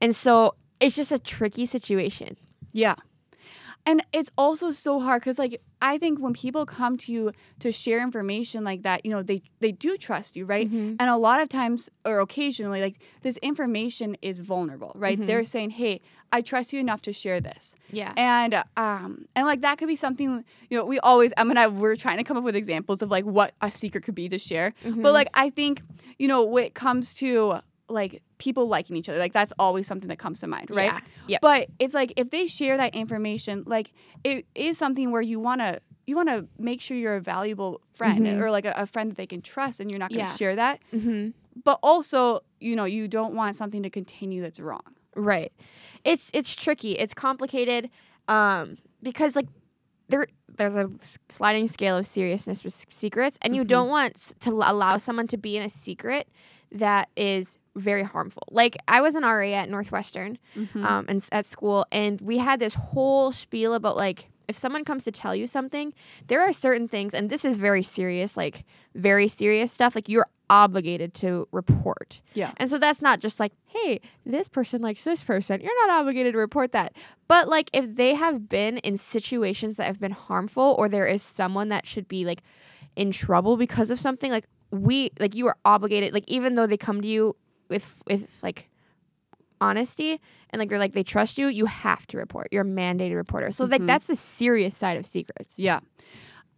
[0.00, 2.36] And so it's just a tricky situation.
[2.72, 2.94] Yeah.
[3.86, 7.72] And it's also so hard because, like, I think when people come to you to
[7.72, 10.70] share information like that, you know, they they do trust you, right?
[10.70, 10.96] Mhm.
[11.00, 15.18] And a lot of times, or occasionally, like this information is vulnerable, right?
[15.18, 15.26] Mhm.
[15.26, 16.00] They're saying, "Hey,
[16.32, 18.12] I trust you enough to share this." Yeah.
[18.16, 21.66] and um and like that could be something you know we always Em and I
[21.66, 24.38] we're trying to come up with examples of like what a secret could be to
[24.38, 25.12] share but Mhm.
[25.12, 25.82] like I think
[26.18, 30.08] you know when it comes to like people liking each other like that's always something
[30.08, 31.00] that comes to mind right Yeah.
[31.28, 31.40] Yep.
[31.42, 33.92] but it's like if they share that information like
[34.24, 37.80] it is something where you want to you want to make sure you're a valuable
[37.92, 38.40] friend Mhm.
[38.40, 40.36] or like a, a friend that they can trust and you're not going to Yeah.
[40.36, 41.34] share that Mhm.
[41.62, 44.82] but also you know you don't want something to continue that's wrong
[45.16, 45.52] Right.
[46.04, 46.92] It's it's tricky.
[46.92, 47.90] It's complicated
[48.28, 49.48] um because like
[50.08, 50.26] there
[50.56, 50.90] there's a
[51.28, 53.68] sliding scale of seriousness with secrets and you Mhm.
[53.74, 56.28] don't want to l- allow someone to be in a secret
[56.72, 58.42] that is very harmful.
[58.50, 60.84] Like I was an RA at Northwestern Mhm.
[60.84, 65.04] um, and at school, and we had this whole spiel about like if someone comes
[65.04, 65.94] to tell you something,
[66.26, 68.64] there are certain things, and this is very serious, like
[68.96, 69.94] very serious stuff.
[69.94, 72.20] Like you're obligated to report.
[72.34, 72.50] Yeah.
[72.56, 75.60] And so that's not just like, hey, this person likes this person.
[75.60, 76.94] You're not obligated to report that.
[77.28, 81.22] But like if they have been in situations that have been harmful, or there is
[81.22, 82.42] someone that should be like
[82.96, 86.12] in trouble because of something, like we like you are obligated.
[86.12, 87.36] Like even though they come to you
[87.70, 88.68] with with like
[89.60, 92.48] honesty and like they're like they trust you, you have to report.
[92.50, 93.50] You're a mandated reporter.
[93.50, 93.86] So like Mhm.
[93.86, 95.58] that's the serious side of secrets.
[95.58, 95.80] Yeah.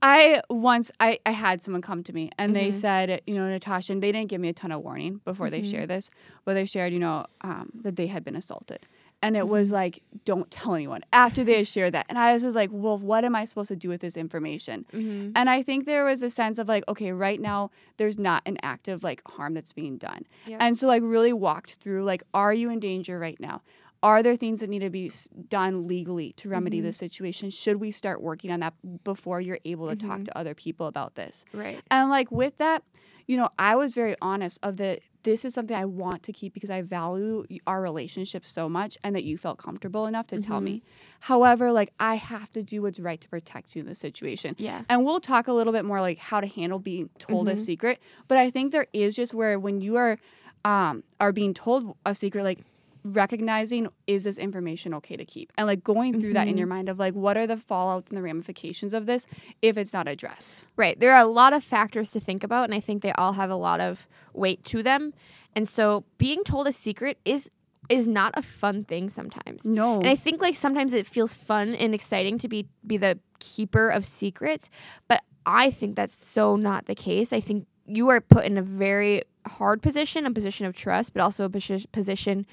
[0.04, 2.74] I once I, I had someone come to me and they Mhm.
[2.74, 5.60] said, you know, Natasha, and they didn't give me a ton of warning before they
[5.60, 5.70] Mhm.
[5.70, 6.10] shared this,
[6.44, 8.80] but they shared, you know, um, that they had been assaulted.
[9.22, 12.06] And it was like, don't tell anyone after they had shared that.
[12.08, 14.84] And I was, was like, well, what am I supposed to do with this information?
[14.92, 15.30] Mm-hmm.
[15.36, 18.58] And I think there was a sense of like, okay, right now there's not an
[18.62, 20.26] active like harm that's being done.
[20.48, 23.62] And so like really walked through like, are you in danger right now?
[24.02, 25.08] Are there things that need to be
[25.48, 26.82] done legally to remedy Mhm.
[26.82, 27.50] this situation?
[27.50, 30.24] Should we start working on that before you're able to talk Mhm.
[30.24, 31.44] to other people about this?
[31.52, 31.80] Right.
[31.88, 32.82] And like with that,
[33.28, 36.52] you know, I was very honest of that this is something I want to keep
[36.54, 40.60] because I value our relationship so much and that you felt comfortable enough to tell
[40.60, 40.64] Mhm.
[40.64, 40.82] me.
[41.20, 44.56] However, like I have to do what's right to protect you in this situation.
[44.58, 44.82] Yeah.
[44.88, 47.58] And we'll talk a little bit more like how to handle being told a Mhm.
[47.58, 48.00] secret.
[48.28, 50.18] But I think there is just where when you are
[50.64, 52.60] um are being told a secret, like
[53.04, 55.52] recognizing is this information okay to keep?
[55.56, 56.76] And like going through that in your mm-hmm.
[56.76, 59.26] mind of like what are the fallouts and the ramifications of this
[59.60, 60.64] if it's not addressed.
[60.76, 60.98] Right.
[60.98, 63.50] There are a lot of factors to think about, and I think they all have
[63.50, 65.12] a lot of weight to them.
[65.54, 67.50] And so being told a secret is
[67.88, 69.66] is not a fun thing sometimes.
[69.66, 69.98] No.
[69.98, 73.88] And I think like sometimes it feels fun and exciting to be be the keeper
[73.88, 74.70] of secrets,
[75.08, 77.32] but I think that's so not the case.
[77.32, 81.20] I think you are put in a very hard position, a position of trust, but
[81.22, 82.46] also a posi- position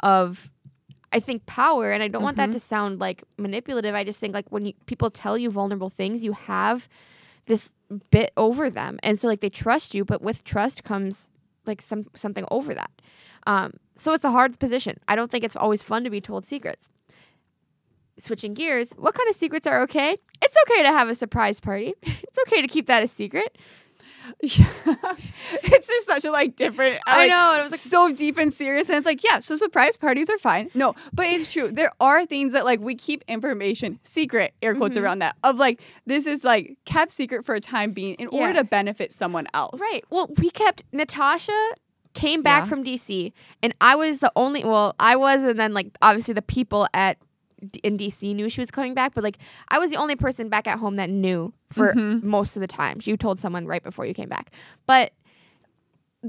[0.00, 0.50] of
[1.12, 2.54] I think power, and I don't want that Mhm.
[2.54, 3.94] to sound like manipulative.
[3.94, 6.88] I just think like when you, people tell you vulnerable things, you have
[7.46, 7.72] this
[8.10, 11.30] bit over them, and so like they trust you, but with trust comes
[11.64, 12.90] like some something over that.
[13.46, 14.98] Um, so it's a hard position.
[15.08, 16.88] I don't think it's always fun to be told secrets.
[18.18, 20.16] Switching gears, what kind of secrets are okay?
[20.42, 21.94] It's okay to have a surprise party.
[22.02, 23.56] it's okay to keep that a secret.
[24.42, 24.66] Yeah.
[25.88, 27.00] It's just such a like different.
[27.06, 29.38] I like, know, and I was like- so deep and serious, and it's like, yeah.
[29.38, 30.70] So surprise parties are fine.
[30.74, 31.70] No, but it's true.
[31.70, 35.02] There are things that like we keep information secret, air quotes Mhm.
[35.02, 38.54] around that, of like this is like kept secret for a time being in order
[38.54, 39.80] to benefit someone else.
[39.80, 40.02] Right.
[40.10, 41.52] Well, we kept Natasha
[42.14, 42.68] came back Yeah.
[42.70, 44.64] from DC, and I was the only.
[44.64, 47.18] Well, I was, and then like obviously the people at
[47.82, 50.66] in DC knew she was coming back, but like I was the only person back
[50.66, 52.22] at home that knew for Mhm.
[52.22, 52.98] most of the time.
[53.02, 54.50] You told someone right before you came back,
[54.86, 55.12] but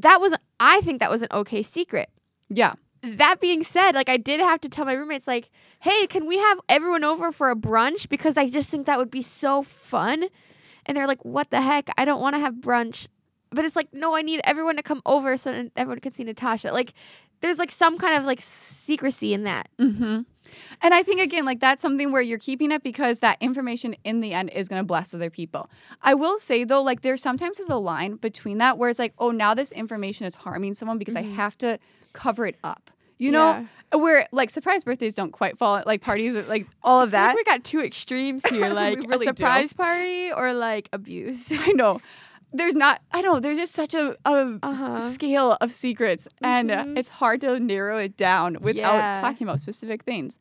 [0.01, 2.09] that was I think that was an okay secret.
[2.49, 2.73] Yeah.
[3.03, 6.37] That being said, like I did have to tell my roommates like, "Hey, can we
[6.37, 10.25] have everyone over for a brunch because I just think that would be so fun."
[10.85, 11.89] And they're like, "What the heck?
[11.97, 13.07] I don't want to have brunch."
[13.51, 16.71] But it's like, "No, I need everyone to come over so everyone can see Natasha."
[16.71, 16.93] Like
[17.41, 19.69] there's like some kind of like secrecy in that.
[19.79, 20.21] Mm-hmm.
[20.81, 24.21] And I think again, like that's something where you're keeping it because that information in
[24.21, 25.69] the end is going to bless other people.
[26.01, 29.13] I will say though, like there sometimes is a line between that where it's like,
[29.19, 31.35] oh, now this information is harming someone because I mm-hmm.
[31.35, 31.79] have to
[32.13, 32.91] cover it up.
[33.19, 37.35] You know, where like surprise birthdays don't quite fall like parties like all of that.
[37.35, 39.37] we got two extremes here, like really a do.
[39.37, 41.51] surprise party or like abuse.
[41.51, 42.01] I know.
[42.53, 43.01] There's not.
[43.11, 43.39] I don't know.
[43.39, 44.99] There's just such a, a Uh-huh.
[45.01, 46.97] scale of secrets, and uh, Mhm.
[46.97, 49.13] it's hard to narrow it down without Yeah.
[49.21, 50.39] talking about specific things.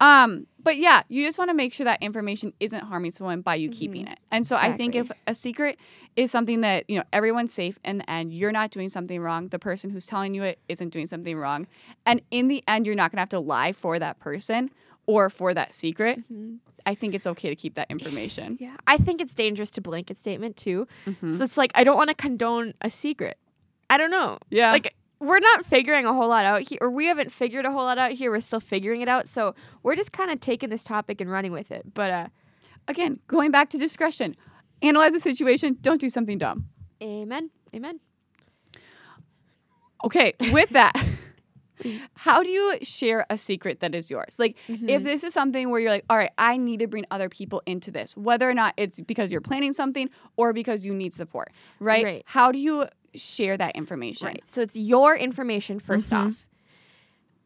[0.00, 3.54] Um, but yeah, you just want to make sure that information isn't harming someone by
[3.54, 4.18] you keeping it.
[4.32, 5.78] And so I think if a secret
[6.16, 9.58] is something that you know everyone's safe, and and you're not doing something wrong, the
[9.60, 11.68] person who's telling you it isn't doing something wrong,
[12.04, 14.70] and in the end, you're not gonna have to lie for that person
[15.06, 16.20] or for that secret.
[16.32, 16.58] Mhm.
[16.86, 18.58] I think it's okay to keep that information.
[18.60, 20.86] Yeah, I think it's dangerous to blanket statement too.
[21.06, 21.38] Mhm.
[21.38, 23.36] So it's like I don't want to condone a secret.
[23.88, 24.38] I don't know.
[24.50, 24.72] Yeah.
[24.72, 27.84] Like we're not figuring a whole lot out here, or we haven't figured a whole
[27.84, 28.30] lot out here.
[28.30, 29.26] We're still figuring it out.
[29.28, 31.94] So we're just kind of taking this topic and running with it.
[31.94, 32.26] But uh,
[32.88, 34.36] again, going back to discretion,
[34.82, 35.78] analyze the situation.
[35.80, 36.68] Don't do something dumb.
[37.02, 38.00] amen, amen.
[40.04, 40.92] Okay, with that,
[42.14, 44.38] how do you share a secret that is yours?
[44.38, 45.04] Like, if Mhm.
[45.04, 47.90] this is something where you're like, all right, I need to bring other people into
[47.90, 52.04] this, whether or not it's because you're planning something or because you need support, right?
[52.04, 52.22] Right.
[52.26, 54.26] How do you share that information?
[54.28, 54.42] Right.
[54.46, 56.26] So it's your information 1st Mhm.
[56.28, 56.46] off.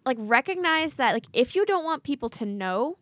[0.07, 2.97] Like recognize that like if you don't want people to know,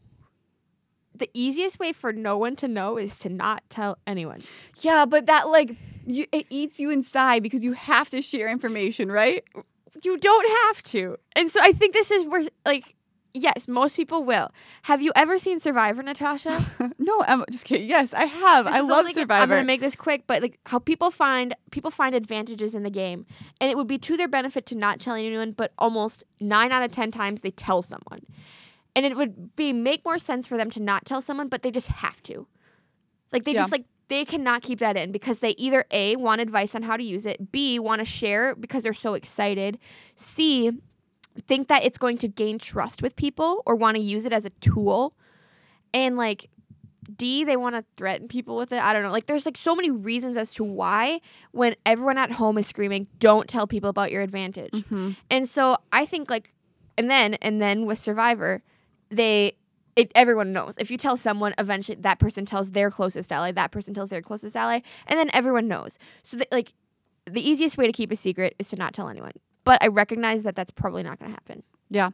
[1.15, 4.41] the easiest way for no one to know is to not tell anyone.
[4.81, 9.11] Yeah, but that like you, it eats you inside because you have to share information,
[9.11, 9.43] right?
[10.03, 11.17] You don't have to.
[11.35, 12.95] And so I think this is where like
[13.39, 14.51] yes, most people will.
[14.85, 16.65] Have you ever seen Survivor, Natasha?
[16.99, 17.87] no, I'm just kidding.
[17.87, 18.65] Yes, I have.
[18.65, 19.43] This I love only- Survivor.
[19.43, 22.91] I'm gonna make this quick, but like how people find people find advantages in the
[22.91, 23.27] game,
[23.61, 25.53] and it would be to their benefit to not tell anyone.
[25.53, 28.21] But almost nine out of ten times they tell someone,
[28.95, 31.71] and it would be make more sense for them to not tell someone, but they
[31.71, 32.47] just have to.
[33.33, 33.63] Like they Yeah.
[33.63, 36.97] just like they cannot keep that in because they either a want advice on how
[36.97, 39.79] to use it, b want to share because they're so excited,
[40.17, 40.71] c
[41.47, 44.47] think that it's going to gain trust with people or want to use it as
[44.47, 45.15] a tool,
[45.93, 46.49] and like
[47.17, 48.83] D, they want to threaten people with it.
[48.83, 49.13] I don't know.
[49.13, 51.21] Like, there's like so many reasons as to why
[51.53, 54.73] when everyone at home is screaming, don't tell people about your advantage.
[54.73, 55.15] Mhm.
[55.31, 56.53] And so I think like,
[56.99, 58.61] and then and then with Survivor,
[59.11, 59.55] they
[59.97, 60.77] it everyone knows.
[60.79, 64.23] If you tell someone, eventually that person tells their closest ally, that person tells their
[64.23, 65.99] closest ally, and then everyone knows.
[66.23, 66.73] So that like,
[67.25, 69.33] the easiest way to keep a secret is to not tell anyone.
[69.65, 71.63] But I recognize that that's probably not going to happen.
[71.89, 72.11] Yeah.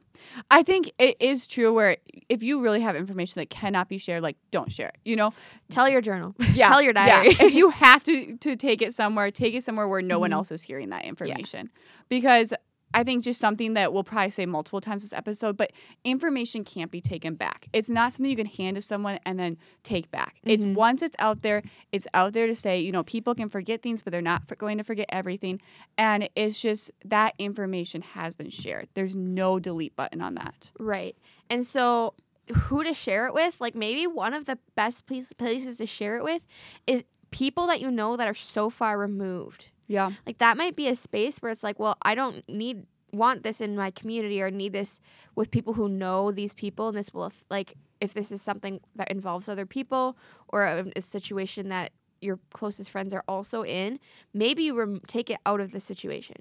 [0.50, 1.96] I think it is true where
[2.28, 4.96] if you really have information that cannot be shared, like don't share it.
[5.04, 5.32] You know?
[5.70, 6.34] Tell your journal.
[6.54, 6.68] Yeah.
[6.68, 7.22] tell your yeah.
[7.22, 7.36] diary.
[7.40, 10.34] if you have to to take it somewhere, take it somewhere where no one Mhm.
[10.34, 11.70] else is hearing that information.
[12.10, 12.52] Because
[12.94, 15.72] I think just something that we'll probably say multiple times this episode, but
[16.04, 17.66] information can't be taken back.
[17.72, 20.36] It's not something you can hand to someone and then take back.
[20.44, 20.74] It's Mhm.
[20.74, 24.02] once it's out there, it's out there to say, You know, people can forget things,
[24.02, 25.60] but they're not for going to forget everything.
[25.96, 28.88] And it's just that information has been shared.
[28.94, 30.72] There's no delete button on that.
[30.78, 31.16] Right.
[31.48, 32.14] And so
[32.54, 33.60] who to share it with?
[33.60, 36.42] Like maybe one of the best place, places to share it with
[36.86, 39.68] is people that you know that are so far removed.
[39.88, 40.12] Yeah.
[40.26, 43.60] Like that might be a space where it's like, well, I don't need want this
[43.60, 44.98] in my community or need this
[45.34, 48.80] with people who know these people and this will aff- like if this is something
[48.96, 50.16] that involves other people
[50.48, 51.92] or a, a situation that
[52.22, 53.98] your closest friends are also in,
[54.32, 56.36] maybe you rem- take it out of the situation.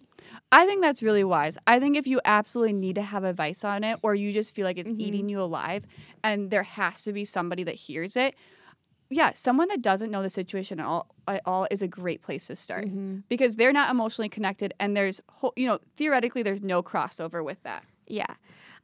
[0.51, 1.57] I think that's really wise.
[1.67, 4.63] I think if you absolutely need to have advice on it or you just feel
[4.65, 4.99] like it's Mhm.
[5.01, 5.85] eating you alive
[6.23, 8.35] and there has to be somebody that hears it,
[9.11, 12.47] yeah, someone that doesn't know the situation at all, at all is a great place
[12.47, 13.23] to start Mhm.
[13.29, 17.61] because they're not emotionally connected and there's, ho- you know, theoretically there's no crossover with
[17.63, 17.83] that.
[18.07, 18.33] Yeah.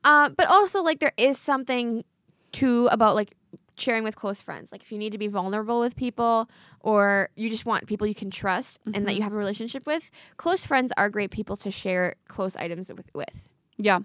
[0.03, 2.03] Uh, but also, like, there is something
[2.51, 3.35] too about like
[3.77, 4.71] sharing with close friends.
[4.71, 6.49] Like, if you need to be vulnerable with people
[6.81, 9.17] or you just want people you can trust and that Mhm.
[9.17, 13.09] you have a relationship with, close friends are great people to share close items with.
[13.13, 13.47] with.
[13.77, 13.99] Yeah.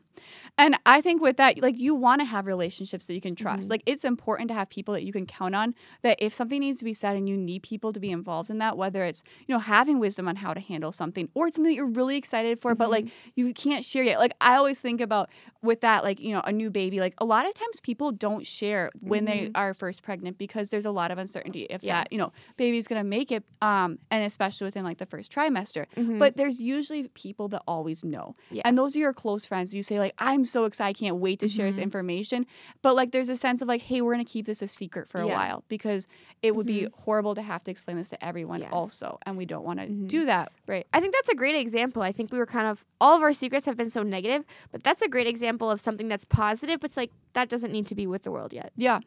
[0.59, 3.69] And I think with that, like you want to have relationships that you can trust.
[3.69, 3.71] Mhm.
[3.71, 6.79] Like it's important to have people that you can count on that if something needs
[6.81, 9.55] to be said and you need people to be involved in that, whether it's, you
[9.55, 12.59] know, having wisdom on how to handle something or it's something that you're really excited
[12.59, 14.19] for, but like you can't share yet.
[14.19, 15.31] Like I always think about
[15.63, 18.47] with that, like, you know, a new baby, like a lot of times people don't
[18.47, 19.53] share when they Mhm.
[19.55, 22.01] are first pregnant because there's a lot of uncertainty if Yeah.
[22.03, 23.43] that, you know, baby's gonna make it.
[23.63, 25.87] Um, and especially within like the first trimester.
[25.97, 26.19] Mhm.
[26.19, 28.35] But there's usually people that always know.
[28.51, 28.63] Yeah.
[28.67, 29.62] And those are your close friends.
[29.75, 31.83] You say, like, I'm so excited, I can't wait to share this Mhm.
[31.85, 32.47] information.
[32.83, 35.21] But like there's a sense of like, hey, we're gonna keep this a secret for
[35.21, 35.35] a Yeah.
[35.37, 36.07] while because
[36.43, 38.71] it would be horrible to have to explain this to everyone Yeah.
[38.71, 39.19] also.
[39.25, 40.09] And we don't want to Mhm.
[40.09, 40.51] do that.
[40.67, 40.87] Right.
[40.93, 42.03] I think that's a great example.
[42.03, 44.83] I think we were kind of all of our secrets have been so negative, but
[44.83, 47.95] that's a great example of something that's positive, but it's like that doesn't need to
[47.95, 48.73] be with the world yet.
[48.77, 49.01] Yeah.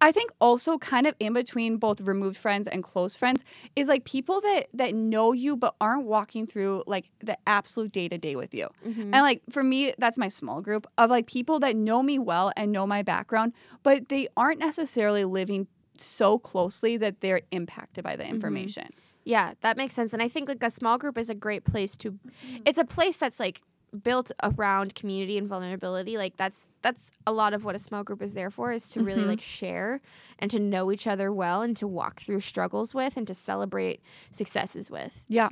[0.00, 4.04] I think also kind of in between both removed friends and close friends is like
[4.04, 8.36] people that that know you but aren't walking through like the absolute day to day
[8.36, 8.68] with you.
[8.86, 9.10] Mhm.
[9.12, 12.52] And like for me, that's my small group of like people that know me well
[12.56, 15.66] and know my background, but they aren't necessarily living
[15.98, 18.88] so closely that they're impacted by the information.
[19.24, 20.14] Yeah, that makes sense.
[20.14, 22.18] And I think like a small group is a great place to
[22.64, 23.60] it's a place that's like
[24.02, 26.16] built around community and vulnerability.
[26.18, 29.02] Like that's that's a lot of what a small group is there for is to
[29.02, 29.28] really Mhm.
[29.28, 30.00] like share
[30.38, 34.00] and to know each other well and to walk through struggles with and to celebrate
[34.30, 35.20] successes with.
[35.28, 35.48] Yeah,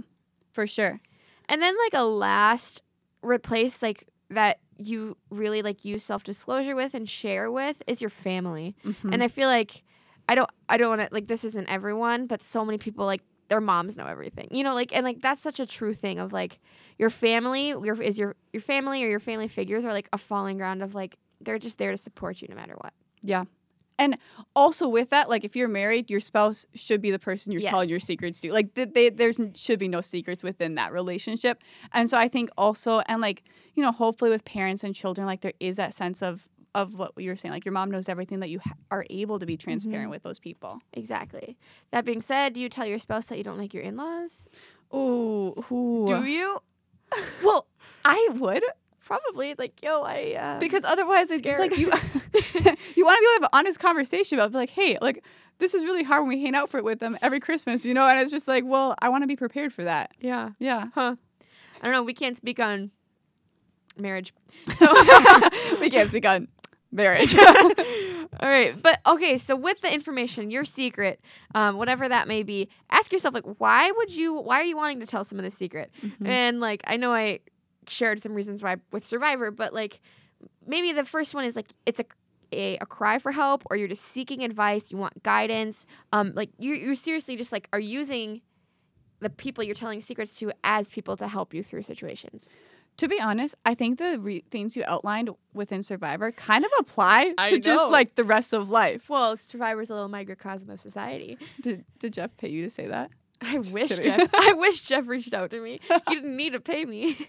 [0.52, 1.00] for sure.
[1.48, 2.82] And then like a last
[3.22, 8.76] replace like that you really like use self-disclosure with and share with is your family.
[8.84, 9.12] Mhm.
[9.14, 9.82] And I feel like
[10.28, 13.22] I don't I don't want to like this isn't everyone, but so many people like
[13.48, 14.48] their moms know everything.
[14.50, 16.58] You know, like and like that's such a true thing of like
[16.98, 20.56] your family, your is your your family or your family figures are like a falling
[20.56, 22.92] ground of like they're just there to support you no matter what.
[23.22, 23.44] yeah.
[23.98, 24.18] And
[24.54, 27.88] also with that, like if you're married, your spouse should be the person you're telling
[27.88, 28.52] your secrets to.
[28.52, 31.62] Like th- they, there's should be no secrets within that relationship.
[31.92, 33.42] And so I think also, and like
[33.74, 37.12] you know, hopefully with parents and children, like there is that sense of of what
[37.16, 37.52] you're saying.
[37.52, 40.10] Like your mom knows everything that you ha- are able to be transparent Mhm.
[40.10, 40.78] with those people.
[40.92, 41.56] Exactly.
[41.90, 44.48] That being said, do you tell your spouse that you don't like your in-laws?
[44.94, 46.04] Ooh, ooh.
[46.06, 46.62] Do you?
[47.42, 47.66] Well,
[48.04, 48.62] I would
[49.04, 49.54] Probably.
[49.56, 51.70] Like, yo, I uh, because otherwise it's just scared.
[51.70, 51.86] like you
[52.96, 55.22] you want to be able to have an honest conversation about like, hey, like
[55.58, 57.94] this is really hard when we hang out for it with them every Christmas, you
[57.94, 60.10] know, and it's just like, well, I want to be prepared for that.
[60.20, 60.50] yeah.
[60.58, 60.88] Yeah.
[60.96, 61.14] Huh.
[61.80, 62.02] I don't know.
[62.02, 62.90] We can't speak on
[63.96, 64.34] marriage.
[64.74, 64.92] So
[65.80, 66.48] we can't speak on
[66.96, 67.34] marriage.
[68.40, 69.36] All right, but okay.
[69.38, 71.20] So with the information, your secret,
[71.54, 74.34] um, whatever that may be, ask yourself like, why would you?
[74.34, 75.90] Why are you wanting to tell someone the secret?
[76.02, 76.26] Mhm.
[76.26, 77.40] And like, I know I
[77.88, 80.00] shared some reasons why with Survivor, but like,
[80.66, 82.04] maybe the first one is like it's a
[82.52, 84.90] a, a cry for help, or you're just seeking advice.
[84.90, 85.86] You want guidance.
[86.12, 88.40] Um, like you you seriously just like are using
[89.20, 92.48] the people you're telling secrets to as people to help you through situations.
[92.98, 97.34] To be honest, I think the re- things you outlined within Survivor kind of apply
[97.36, 99.10] I to just like the rest of life.
[99.10, 101.36] Well, Survivor's a little microcosm of society.
[101.60, 103.10] Did, did Jeff pay you to say that?
[103.42, 104.04] I Just wish kidding.
[104.04, 104.30] Jeff.
[104.34, 105.80] I wish Jeff reached out to me.
[106.08, 107.16] He didn't need to pay me.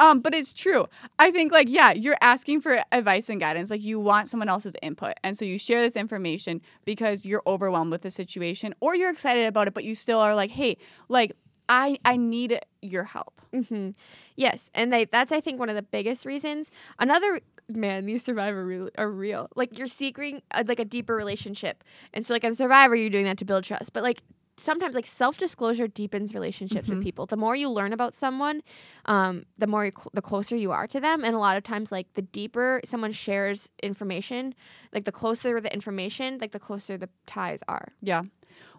[0.00, 0.86] Um, but it's true.
[1.20, 3.70] I think like yeah, you're asking for advice and guidance.
[3.70, 7.90] Like you want someone else's input, and so you share this information because you're overwhelmed
[7.92, 10.76] with the situation, or you're excited about it, but you still are like, hey,
[11.08, 11.32] like
[11.68, 13.40] I I need your help.
[13.52, 13.90] hmm
[14.36, 16.70] Yes, and they, that's I think one of the biggest reasons.
[16.98, 19.48] Another man, these survivor real, are real.
[19.56, 23.10] Like you're seeking a, like a deeper relationship, and so like as a survivor, you're
[23.10, 23.92] doing that to build trust.
[23.92, 24.22] But like
[24.56, 26.96] sometimes like self disclosure deepens relationships Mhm.
[26.96, 27.26] with people.
[27.26, 28.62] The more you learn about someone,
[29.06, 31.24] um, the more you cl- the closer you are to them.
[31.24, 34.54] And a lot of times, like the deeper someone shares information,
[34.92, 37.92] like the closer the information, like the closer the ties are.
[38.02, 38.22] Yeah.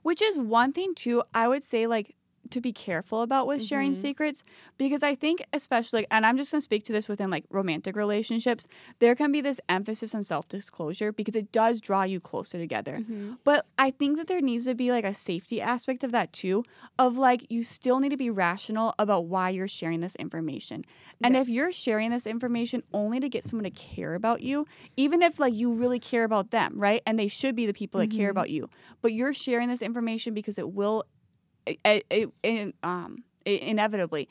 [0.01, 2.15] Which is one thing too, I would say like
[2.51, 3.95] to be careful about with sharing Mhm.
[3.95, 4.43] secrets
[4.77, 7.95] because I think especially and I'm just going to speak to this within like romantic
[7.95, 8.67] relationships
[8.99, 12.99] there can be this emphasis on self-disclosure because it does draw you closer together.
[12.99, 13.37] Mhm.
[13.43, 16.63] But I think that there needs to be like a safety aspect of that too
[16.97, 20.83] of like you still need to be rational about why you're sharing this information.
[21.23, 24.65] And if you're sharing this information only to get someone to care about you,
[24.97, 27.01] even if like you really care about them, right?
[27.05, 28.31] And they should be the people that care Mhm.
[28.31, 28.69] about you,
[29.01, 31.03] but you're sharing this information because it will
[31.65, 34.29] it, it, it, um, it inevitably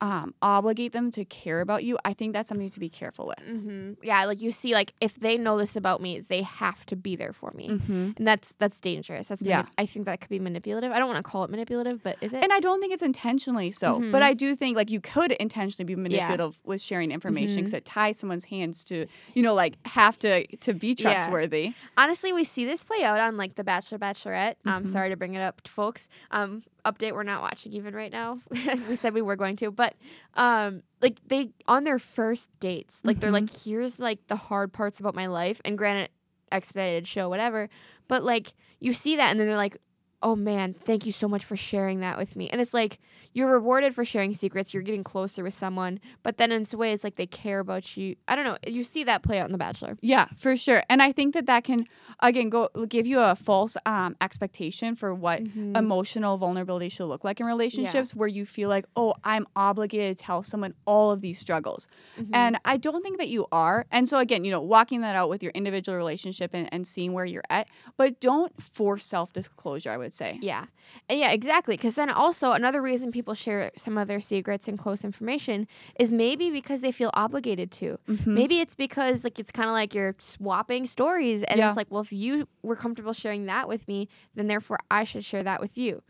[0.00, 1.98] um, obligate them to care about you.
[2.04, 3.38] I think that's something to be careful with.
[3.46, 6.96] hmm Yeah, like you see, like if they know this about me, they have to
[6.96, 8.10] be there for me, Mm-hmm.
[8.16, 9.28] and that's that's dangerous.
[9.28, 9.62] That's Yeah.
[9.62, 10.90] manip- I think that could be manipulative.
[10.92, 12.42] I don't want to call it manipulative, but is it?
[12.42, 14.10] And I don't think it's intentionally so, Mhm.
[14.12, 17.84] but I do think like you could intentionally be manipulative with sharing information because it
[17.84, 21.02] ties someone's hands to, you know, like have to to be Yeah.
[21.14, 21.74] trustworthy.
[21.98, 24.54] Honestly, we see this play out on like The Bachelor, Bachelorette.
[24.64, 24.86] Um, Mhm.
[24.86, 26.08] sorry to bring it up, folks.
[26.30, 28.40] Um, update: We're not watching even right now.
[28.88, 29.94] we said we were going to, but
[30.34, 33.48] um, like they on their first dates, like they're Mhm.
[33.48, 36.10] like, here's like the hard parts about my life, and granted,
[36.52, 37.68] expedited show, whatever.
[38.08, 39.76] But like you see that, and then they're like,
[40.22, 42.48] oh man, thank you so much for sharing that with me.
[42.50, 42.98] And it's like
[43.32, 44.74] you're rewarded for sharing secrets.
[44.74, 47.96] You're getting closer with someone, but then in a way, it's like they care about
[47.96, 48.16] you.
[48.28, 48.58] I don't know.
[48.66, 49.96] You see that play out in The Bachelor.
[50.02, 50.82] Yeah, for sure.
[50.90, 51.86] And I think that that can
[52.20, 55.76] again go give you a false um, expectation for what Mhm.
[55.76, 60.24] emotional vulnerability should look like in relationships where you feel like, "Oh, I'm obligated to
[60.24, 62.28] tell someone all of these struggles." Mhm.
[62.34, 63.86] And I don't think that you are.
[63.90, 67.12] And so again, you know, walking that out with your individual relationship and, and seeing
[67.14, 70.38] where you're at, but don't force self-disclosure, I would say.
[70.42, 70.66] Yeah.
[71.08, 71.76] And yeah, exactly.
[71.76, 75.66] Because then also another reason people share some of their secrets and close information
[75.98, 77.98] is maybe because they feel obligated to.
[78.08, 78.26] Mhm.
[78.26, 81.68] Maybe it's because like it's kind of like you're swapping stories, and Yeah.
[81.68, 85.24] it's like, well, if you were comfortable sharing that with me, then therefore I should
[85.24, 86.02] share that with you.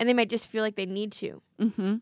[0.00, 1.40] And they might just feel like they need to.
[1.58, 1.96] Hmm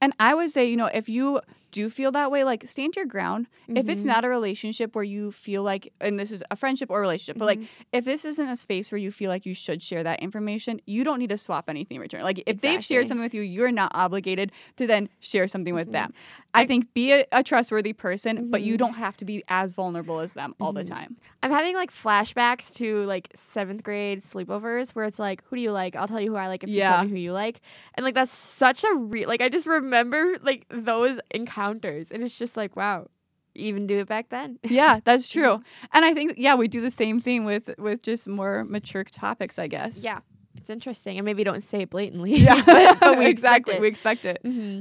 [0.00, 1.40] And I would say, you know, if you
[1.70, 3.46] do feel that way, like stand your ground.
[3.68, 4.06] If it's Mhm.
[4.06, 7.44] not a relationship where you feel like, and this is a friendship or relationship, but
[7.44, 7.66] like Mhm.
[7.92, 11.04] if this isn't a space where you feel like you should share that information, you
[11.04, 12.22] don't need to swap anything in return.
[12.22, 15.88] Like if they've shared something with you, you're not obligated to then share something with
[15.88, 15.92] Mhm.
[15.92, 16.14] them.
[16.54, 20.20] I, think be a, a trustworthy person, but you don't have to be as vulnerable
[20.20, 21.16] as them all the time.
[21.42, 25.70] I'm having like flashbacks to like seventh grade sleepovers where it's like, who do you
[25.70, 25.94] like?
[25.96, 27.60] I'll tell you who I like if you tell me who you like.
[27.94, 32.36] And like that's such a real like I just remember like those encounters and it's
[32.38, 33.06] just like, wow,
[33.54, 34.58] even do it back then.
[34.64, 35.62] Yeah, that's true.
[35.92, 39.58] And I think yeah, we do the same thing with with just more mature topics,
[39.58, 39.98] I guess.
[40.02, 40.20] yeah.
[40.56, 41.16] It's interesting.
[41.18, 42.34] And maybe don't say it blatantly.
[42.36, 43.74] Yeah, but, but we exactly.
[43.74, 44.40] expect We expect it.
[44.44, 44.80] hmm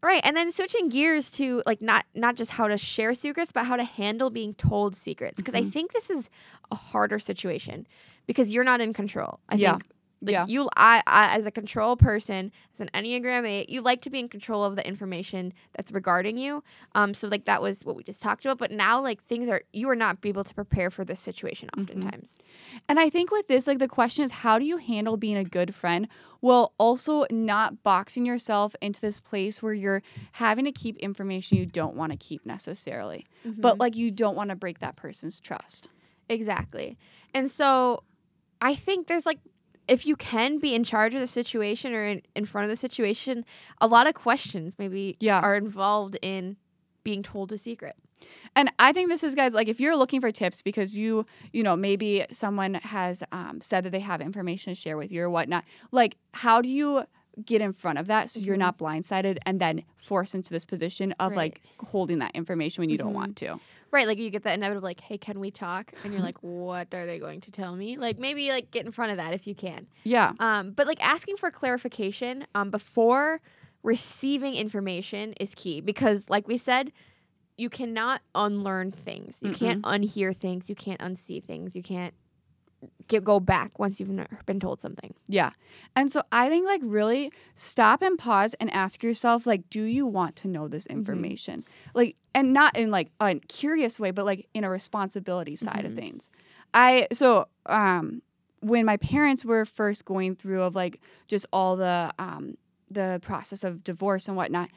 [0.00, 3.66] Right, and then switching gears to like not not just how to share secrets, but
[3.66, 5.42] how to handle being told secrets.
[5.42, 5.72] Because I Mhm.
[5.72, 6.30] think this is
[6.70, 7.84] a harder situation
[8.24, 9.40] because you're not in control.
[9.48, 9.72] I Yeah.
[9.72, 9.86] think
[10.20, 10.46] like Yeah.
[10.46, 14.18] you, I, I, as a control person, as an Enneagram Eight, you like to be
[14.18, 16.64] in control of the information that's regarding you.
[16.94, 18.58] Um, so like that was what we just talked about.
[18.58, 21.82] But now like things are you are not able to prepare for this situation Mhm.
[21.82, 22.36] oftentimes.
[22.88, 25.44] And I think with this, like the question is, how do you handle being a
[25.44, 26.08] good friend
[26.40, 30.02] while also not boxing yourself into this place where you're
[30.32, 33.80] having to keep information you don't want to keep necessarily, but Mhm.
[33.80, 35.88] like you don't want to break that person's trust.
[36.28, 36.98] Exactly.
[37.34, 38.02] And so
[38.60, 39.38] I think there's like
[39.88, 42.76] if you can be in charge of the situation or in, in front of the
[42.76, 43.44] situation,
[43.80, 45.40] a lot of questions maybe Yeah.
[45.40, 46.56] are involved in
[47.04, 47.96] being told a secret.
[48.56, 51.62] And I think this is, guys, like if you're looking for tips because you, you
[51.62, 55.30] know, maybe someone has um, said that they have information to share with you or
[55.30, 57.04] whatnot, like how do you
[57.44, 58.60] get in front of that so you're Mhm.
[58.60, 61.36] not blindsided and then forced into this position of Right.
[61.36, 63.00] like holding that information when you Mhm.
[63.02, 63.60] don't want to?
[63.90, 66.92] Right, like you get that inevitable like, "Hey, can we talk?" and you're like, "What
[66.92, 69.46] are they going to tell me?" Like maybe like get in front of that if
[69.46, 69.86] you can.
[70.04, 70.32] Yeah.
[70.40, 73.40] Um, but like asking for clarification um, before
[73.82, 76.92] receiving information is key because, like we said,
[77.56, 79.38] you cannot unlearn things.
[79.42, 80.68] You can't unhear things.
[80.68, 81.74] You can't unsee things.
[81.74, 82.12] You can't
[83.08, 84.14] get, go back once you've
[84.46, 85.14] been told something.
[85.28, 85.50] Yeah.
[85.96, 90.06] And so I think like really stop and pause and ask yourself like do you
[90.06, 91.64] want to know this information?
[91.94, 95.92] Like and not in like a curious way but like in a responsibility side of
[95.92, 95.96] Mhm.
[95.96, 96.30] things.
[96.74, 98.22] I so um
[98.60, 102.56] when my parents were first going through of like just all the um
[102.90, 104.70] the process of divorce and whatnot,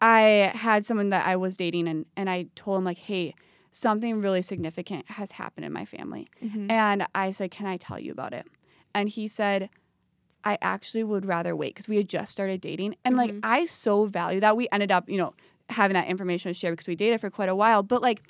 [0.00, 3.34] I had someone that I was dating and and I told him like, "Hey,
[3.70, 6.28] something really significant has happened in my family."
[6.70, 8.46] And I said, Can I tell you about it?
[8.94, 9.70] And he said,
[10.44, 12.94] I actually would rather wait because we had just started dating.
[13.04, 13.40] And like, Mhm.
[13.42, 14.56] I so value that.
[14.56, 15.34] We ended up, you know,
[15.68, 17.82] having that information shared because we dated for quite a while.
[17.82, 18.22] But like,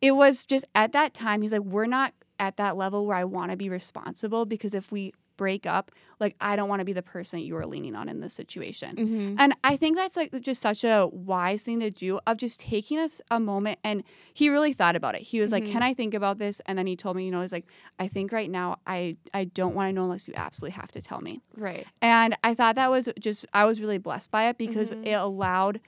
[0.00, 3.24] it was just at that time, he's like, We're not at that level where I
[3.24, 6.92] want to be responsible because if we break up, like I don't want to be
[6.92, 8.96] the person you are leaning on in this situation.
[8.96, 9.34] Mm-hmm.
[9.38, 12.98] And I think that's like just such a wise thing to do of just taking
[12.98, 13.78] us a moment.
[13.84, 15.22] And he really thought about it.
[15.22, 15.72] He was like, Mhm.
[15.72, 17.66] "Can I think about this?" And then he told me, you know, he's like,
[17.98, 21.02] "I think right now I I don't want to know unless you absolutely have to
[21.02, 21.86] tell me." Right.
[22.02, 25.06] And I thought that was just I was really blessed by it because Mhm.
[25.06, 25.80] it allowed.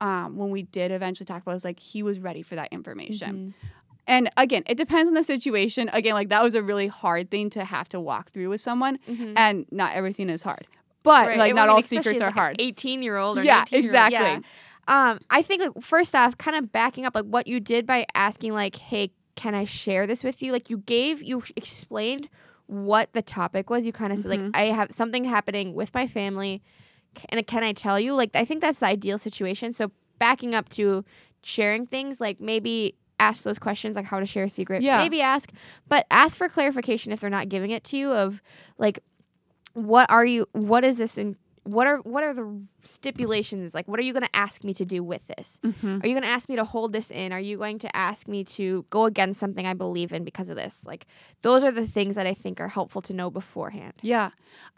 [0.00, 2.68] Um, when we did eventually talk about, it was like he was ready for that
[2.72, 3.54] information.
[4.06, 5.88] And again, it depends on the situation.
[5.92, 8.98] Again, like that was a really hard thing to have to walk through with someone,
[9.08, 9.32] Mhm.
[9.36, 10.66] and not everything is hard.
[11.02, 11.38] But Right.
[11.38, 12.56] like And not I mean, all secrets are like, hard.
[12.58, 13.84] 18 year old or Yeah, 19 -year-old.
[13.86, 14.18] exactly.
[14.18, 14.40] Yeah.
[15.12, 18.06] Um, I think like first off, kind of backing up, like what you did by
[18.14, 22.28] asking, like, "Hey, can I share this with you?" Like you gave, you explained
[22.66, 23.84] what the topic was.
[23.86, 24.50] You kind of said, like, Mhm.
[24.54, 26.62] "I have something happening with my family,
[27.30, 29.72] and can I tell you?" Like I think that's the ideal situation.
[29.72, 31.04] So backing up to
[31.42, 34.82] sharing things, like maybe ask those questions, like how to share a secret.
[34.82, 34.98] Yeah.
[34.98, 35.50] Maybe ask,
[35.88, 38.12] but ask for clarification if they're not giving it to you.
[38.12, 38.42] Of
[38.78, 39.00] like,
[39.74, 40.46] what are you?
[40.52, 41.18] What is this?
[41.18, 43.74] And what are what are the stipulations?
[43.74, 45.60] Like, what are you going to ask me to do with this?
[45.64, 46.02] Mhm.
[46.02, 47.32] Are you going to ask me to hold this in?
[47.32, 50.56] Are you going to ask me to go against something I believe in because of
[50.56, 50.84] this?
[50.86, 51.06] Like,
[51.42, 53.94] those are the things that I think are helpful to know beforehand.
[54.02, 54.30] Yeah.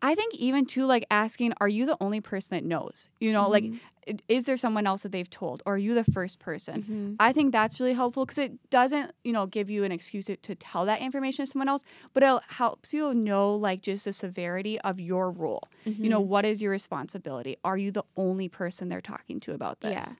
[0.03, 3.09] I think even too, like asking, are you the only person that knows?
[3.21, 3.81] You know, like, Mhm.
[4.09, 5.63] i- is there someone else that they've told?
[5.67, 6.83] Or are you the first person?
[6.83, 7.17] Mhm.
[7.21, 10.37] I think that's really helpful because it doesn't, you know, give you an excuse to,
[10.37, 11.85] to tell that information to someone else,
[12.15, 15.69] but it helps you know, like, just the severity of your role.
[15.85, 16.27] You know, Mhm.
[16.27, 17.57] what is your responsibility?
[17.65, 20.01] Are you the only person they're talking to about Yeah.
[20.01, 20.19] this?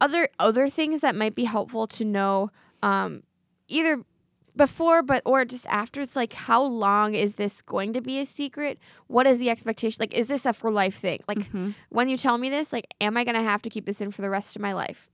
[0.00, 2.50] other other things that might be helpful to know
[2.82, 3.22] um
[3.68, 4.02] either
[4.56, 8.24] before but or just after it's like how long is this going to be a
[8.24, 11.74] secret what is the expectation like is this a for life thing like Mhm.
[11.90, 14.10] when you tell me this like am i going to have to keep this in
[14.10, 15.08] for the rest of my life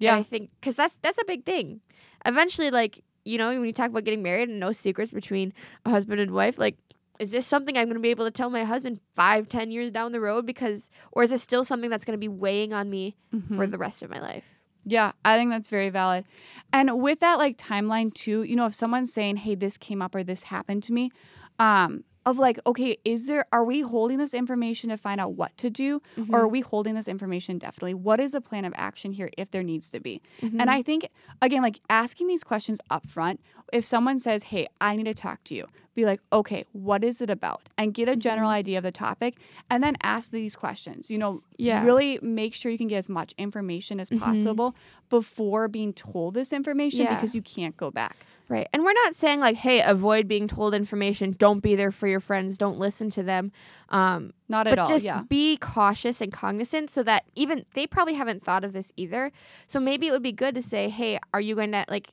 [0.00, 0.16] And Yeah.
[0.16, 1.80] i think because that's that's a big thing
[2.24, 5.52] eventually like you know when you talk about getting married and no secrets between
[5.84, 6.76] a husband and wife like
[7.20, 9.92] is this something i'm going to be able to tell my husband five ten years
[9.92, 12.90] down the road because or is this still something that's going to be weighing on
[12.90, 13.14] me
[13.56, 13.70] for Mhm.
[13.70, 14.44] the rest of my life
[14.86, 16.24] Yeah, I think that's very valid.
[16.72, 20.14] And with that like timeline too, you know, if someone's saying, "Hey, this came up
[20.14, 21.12] or this happened to me,"
[21.58, 25.56] um of like, okay, is there are we holding this information to find out what
[25.58, 26.52] to do or are mm-hmm.
[26.52, 27.94] we holding this information definitely?
[27.94, 30.20] What is the plan of action here if there needs to be?
[30.42, 30.60] Mm-hmm.
[30.60, 31.08] And I think
[31.40, 33.40] again, like asking these questions up front,
[33.72, 37.20] if someone says, Hey, I need to talk to you, be like, okay, what is
[37.20, 37.68] it about?
[37.76, 38.56] And get a general mm-hmm.
[38.56, 39.36] idea of the topic
[39.70, 41.10] and then ask these questions.
[41.10, 41.84] You know, Yeah.
[41.84, 44.24] really make sure you can get as much information as mm-hmm.
[44.24, 44.74] possible
[45.08, 47.14] before being told this information Yeah.
[47.14, 48.16] because you can't go back.
[48.50, 48.66] Right.
[48.72, 51.36] And we're not saying like, hey, avoid being told information.
[51.38, 52.58] Don't be there for your friends.
[52.58, 53.52] Don't listen to them.
[53.90, 54.88] Um, Not at but all.
[54.88, 55.22] just yeah.
[55.22, 59.30] be cautious and cognizant so that even they probably haven't thought of this either.
[59.68, 62.08] So maybe it would be good to say, hey, are you going to like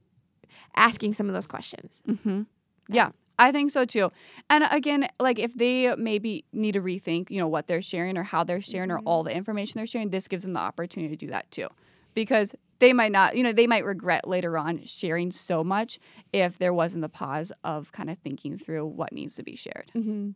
[0.76, 2.04] asking some of those questions?
[2.08, 2.44] Mm-hmm.
[2.88, 3.10] Yeah,
[3.40, 4.12] I think so too.
[4.48, 8.22] And again, like if they maybe need to rethink, you know, what they're sharing or
[8.22, 11.26] how they're sharing or all the information they're sharing, this gives them the opportunity to
[11.26, 11.68] do that too.
[12.14, 15.99] Because they might not, you know, they might regret later on sharing so much
[16.34, 19.91] if there wasn't the pause of kind of thinking through what needs to be shared.
[19.95, 20.32] Mm-hmm.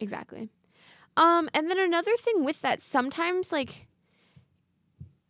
[0.00, 0.48] Exactly.
[1.16, 3.86] Um, and then another thing with that, sometimes like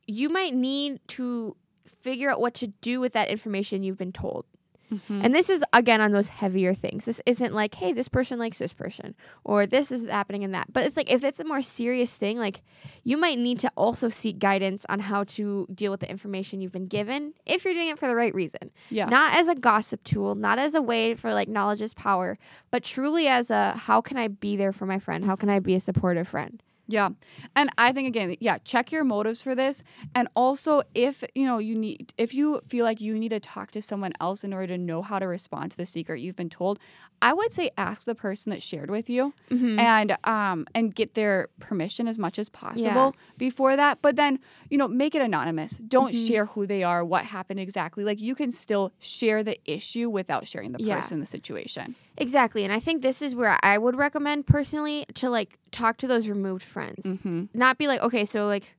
[0.06, 1.56] you might need to
[1.86, 4.44] figure out what to do with that information you've been told.
[4.92, 5.24] Mm-hmm.
[5.24, 7.04] And this is again on those heavier things.
[7.04, 9.14] This isn't like, hey, this person likes this person
[9.44, 10.72] or this is happening in that.
[10.72, 12.62] But it's like if it's a more serious thing, like
[13.04, 16.72] you might need to also seek guidance on how to deal with the information you've
[16.72, 18.70] been given if you're doing it for the right reason.
[18.90, 19.06] Yeah.
[19.06, 22.38] Not as a gossip tool, not as a way for like knowledge is power,
[22.70, 25.24] but truly as a how can I be there for my friend?
[25.24, 26.62] How can I be a supportive friend?
[26.92, 27.08] Yeah.
[27.56, 29.82] And I think again, yeah, check your motives for this.
[30.14, 33.70] And also if, you know, you need if you feel like you need to talk
[33.70, 36.50] to someone else in order to know how to respond to the secret you've been
[36.50, 36.78] told,
[37.22, 39.78] I would say ask the person that shared with you Mm-hmm.
[39.78, 44.02] and um and get their permission as much as possible before that.
[44.02, 44.38] But then,
[44.70, 45.72] you know, make it anonymous.
[45.96, 46.26] Don't Mhm.
[46.26, 48.02] share who they are, what happened exactly.
[48.04, 50.96] Like you can still share the issue without sharing the Yeah.
[50.96, 51.94] person, the situation.
[52.18, 52.64] Exactly.
[52.64, 56.28] And I think this is where I would recommend personally to like talk to those
[56.28, 57.06] removed friends.
[57.06, 57.44] Mm-hmm.
[57.54, 58.74] not be like, okay, so like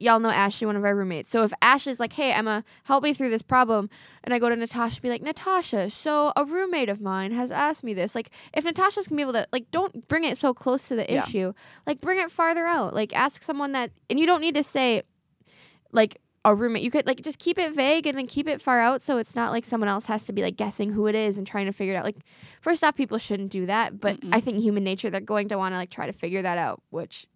[0.00, 1.30] y'all know Ashley, one of our roommates.
[1.30, 3.88] So if Ashley's like, hey, Emma, help me through this problem,
[4.24, 7.52] and I go to Natasha, and be like, Natasha, so a roommate of mine has
[7.52, 8.14] asked me this.
[8.14, 11.06] Like, if Natasha's gonna be able to, like, don't bring it so close to the
[11.08, 11.22] Yeah.
[11.22, 11.52] issue.
[11.86, 12.94] Like, bring it farther out.
[12.94, 15.02] Like, ask someone that, and you don't need to say,
[15.92, 16.82] like, a roommate.
[16.82, 19.34] You could like just keep it vague and then keep it far out so it's
[19.34, 21.72] not like someone else has to be like guessing who it is and trying to
[21.72, 22.04] figure it out.
[22.04, 22.16] Like,
[22.62, 24.34] first off, people shouldn't do that, but Mm-mm.
[24.34, 26.82] I think human nature, they're going to want to like try to figure that out,
[26.88, 27.26] which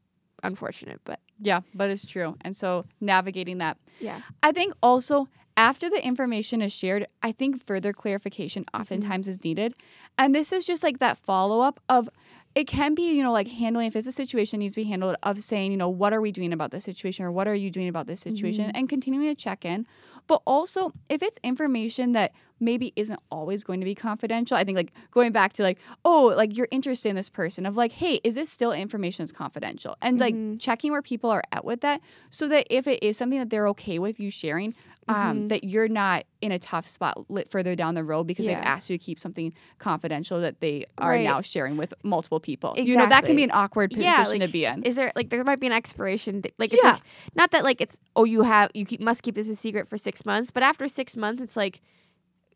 [0.43, 2.37] unfortunate, but Yeah, but it's true.
[2.43, 4.21] And so navigating that yeah.
[4.43, 8.81] I think also after the information is shared, I think further clarification mm-hmm.
[8.81, 9.75] oftentimes is needed.
[10.19, 12.09] And this is just like that follow up of
[12.55, 14.89] it can be, you know, like handling if it's a situation that needs to be
[14.89, 17.55] handled of saying, you know, what are we doing about this situation or what are
[17.55, 18.77] you doing about this situation mm-hmm.
[18.77, 19.87] and continuing to check in.
[20.27, 24.77] But also if it's information that maybe isn't always going to be confidential, I think
[24.77, 28.21] like going back to like, oh, like you're interested in this person of like, hey,
[28.23, 29.97] is this still information that's confidential?
[30.01, 30.57] And like mm-hmm.
[30.59, 32.01] checking where people are at with that
[32.31, 34.75] so that if it is something that they're okay with you sharing,
[35.09, 38.57] um, that you're not in a tough spot lit further down the road because Yeah.
[38.57, 41.25] they've asked you to keep something confidential that they are Right.
[41.25, 42.75] now sharing with multiple people.
[42.79, 44.83] You know, that can be an awkward position to be in.
[44.85, 46.55] Is there like there might be an expiration date?
[46.59, 46.93] Like it's Yeah.
[46.93, 47.03] like
[47.35, 49.99] not that like it's oh you have you keep, must keep this a secret for
[49.99, 51.81] six months, but after six months it's like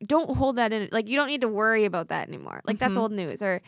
[0.07, 0.89] don't hold that in.
[0.93, 2.61] Like you don't need to worry about that anymore.
[2.65, 2.99] Like that's Mhm.
[3.01, 3.43] old news.
[3.43, 3.61] Or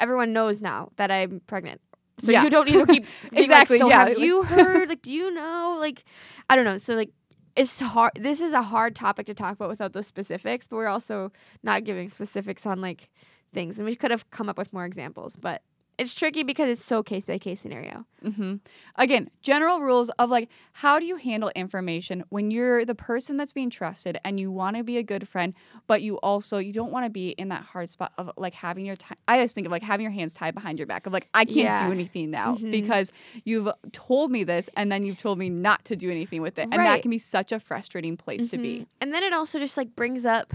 [0.00, 1.80] everyone knows now that I'm pregnant.
[2.20, 2.44] So Yeah.
[2.44, 4.88] you don't need to keep Exactly, Like, so yeah, have like- you heard?
[4.88, 5.76] Like, do you know?
[5.78, 6.02] Like,
[6.48, 6.78] I don't know.
[6.78, 7.10] So like,
[7.56, 8.12] it's hard.
[8.14, 10.66] This is a hard topic to talk about without those specifics.
[10.66, 11.32] But we're also
[11.62, 13.08] not giving specifics on like
[13.52, 15.36] things, and we could have come up with more examples.
[15.36, 15.62] But
[15.98, 18.04] it's tricky because it's so case by case scenario.
[18.22, 18.56] hmm
[18.96, 23.52] Again, general rules of like how do you handle information when you're the person that's
[23.52, 25.54] being trusted and you want to be a good friend,
[25.86, 28.84] but you also you don't want to be in that hard spot of like having
[28.86, 29.16] your time.
[29.28, 31.44] I just think of like having your hands tied behind your back of like I
[31.44, 31.86] can't Yeah.
[31.86, 32.70] do anything now Mhm.
[32.70, 33.12] because
[33.44, 36.68] you've told me this and then you've told me not to do anything with it,
[36.72, 38.80] and that can be such a frustrating place to be.
[38.80, 38.86] Mhm.
[39.00, 40.52] And then it also just like brings up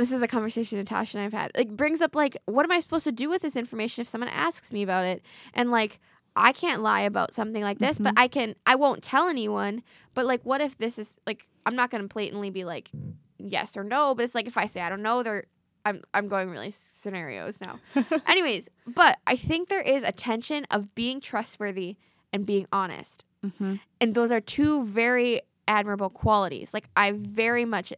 [0.00, 1.50] this is a conversation Natasha and I've had.
[1.56, 4.30] Like brings up like what am I supposed to do with this information if someone
[4.30, 5.22] asks me about it?
[5.54, 6.00] And like
[6.36, 9.82] I can't lie about something like this, but I can I won't tell anyone.
[10.14, 12.90] But like what if this is like I'm not gonna blatantly be like
[13.38, 15.44] yes or no, but it's like if I say I don't know, they're
[15.84, 17.78] I'm I'm going really scenarios now.
[18.26, 21.96] Anyways, but I think there is a tension of being trustworthy
[22.32, 23.24] and being honest
[23.56, 27.92] hmm and those are two very admirable qualities like i very much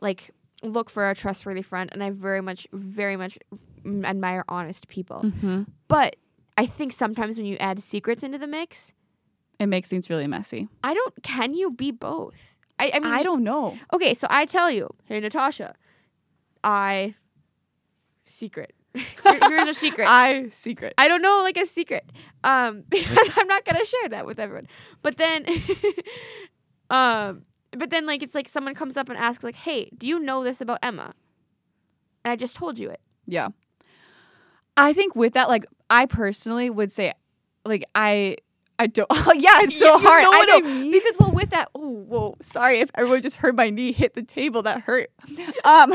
[0.00, 0.30] like
[0.64, 3.38] look for a trustworthy friend and i very much very much
[4.04, 6.16] admire honest people hmm but
[6.56, 8.92] i think sometimes when you add secrets into the mix
[9.60, 10.68] It makes things really messy.
[10.82, 13.78] i don't can you be both i, I mean I don't know.
[13.92, 15.74] okay so i tell you hey natasha
[16.64, 17.14] i
[18.24, 20.94] secret Here- here's a secret I secret.
[20.96, 22.04] I don't know like a secret.
[22.44, 24.68] Um because I'm not gonna share that with everyone.
[25.02, 25.44] But then
[26.90, 27.42] um
[27.78, 30.44] but then like it's like someone comes up and asks like, Hey, do you know
[30.44, 31.14] this about Emma?
[32.24, 33.00] And I just told you it.
[33.26, 33.48] Yeah.
[34.76, 37.12] I think with that, like I personally would say,
[37.64, 38.36] like I,
[38.78, 39.06] I don't.
[39.10, 40.22] Oh yeah, it's so you hard.
[40.24, 40.90] know I I know mean?
[40.92, 44.22] because well, with that, oh whoa, sorry if everyone just heard my knee hit the
[44.22, 44.62] table.
[44.62, 45.10] That hurt.
[45.64, 45.94] Um,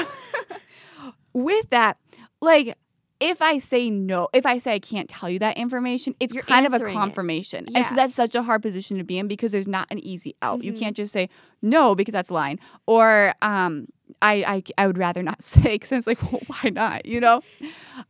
[1.34, 1.98] with that,
[2.42, 2.78] like
[3.20, 6.44] if I say no, if I say I can't tell you that information, it's You're
[6.44, 9.52] kind of a confirmation, and so that's such a hard position to be in because
[9.52, 10.64] there's not an easy out.
[10.64, 10.80] You Mhm.
[10.80, 11.30] can't just say
[11.62, 13.88] no because that's lying, or um,
[14.22, 17.42] I I, I would rather not say because it's like well, why not, you know?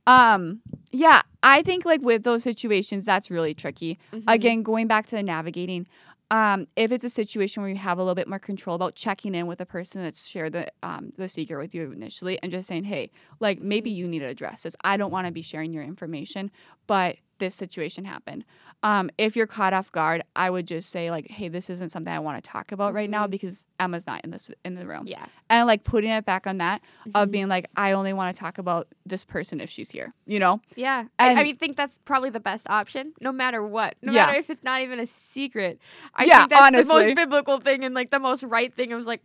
[0.07, 3.97] Um, yeah, I think like with those situations, that's really tricky.
[4.13, 4.23] Mhm.
[4.27, 5.87] Again, going back to the navigating,
[6.31, 9.33] um, if it's a situation where you have a little bit more control about checking
[9.33, 12.67] in with a person that's shared the um, the secret with you initially, and just
[12.67, 14.75] saying, hey, like maybe you need to address this.
[14.83, 16.51] I don't want to be sharing your information,
[16.87, 18.45] but this situation happened.
[18.81, 22.13] Um, if you're caught off guard, I would just say like, hey, this isn't something
[22.13, 23.31] I want to talk about right now Mhm.
[23.31, 25.25] because Emma's not in this in the room, Yeah.
[25.49, 26.81] and like putting it back on that
[27.13, 27.31] of Mhm.
[27.31, 30.61] being like, I only want to talk about this person if she's here, you know?
[30.77, 31.05] Yeah.
[31.19, 33.95] I, And- I mean think that's probably the best option, no matter what.
[34.01, 34.27] No Yeah.
[34.27, 35.77] matter if it's not even a secret.
[36.15, 38.91] I Yeah, think that's the most biblical thing and like the most right thing.
[38.91, 39.21] It was like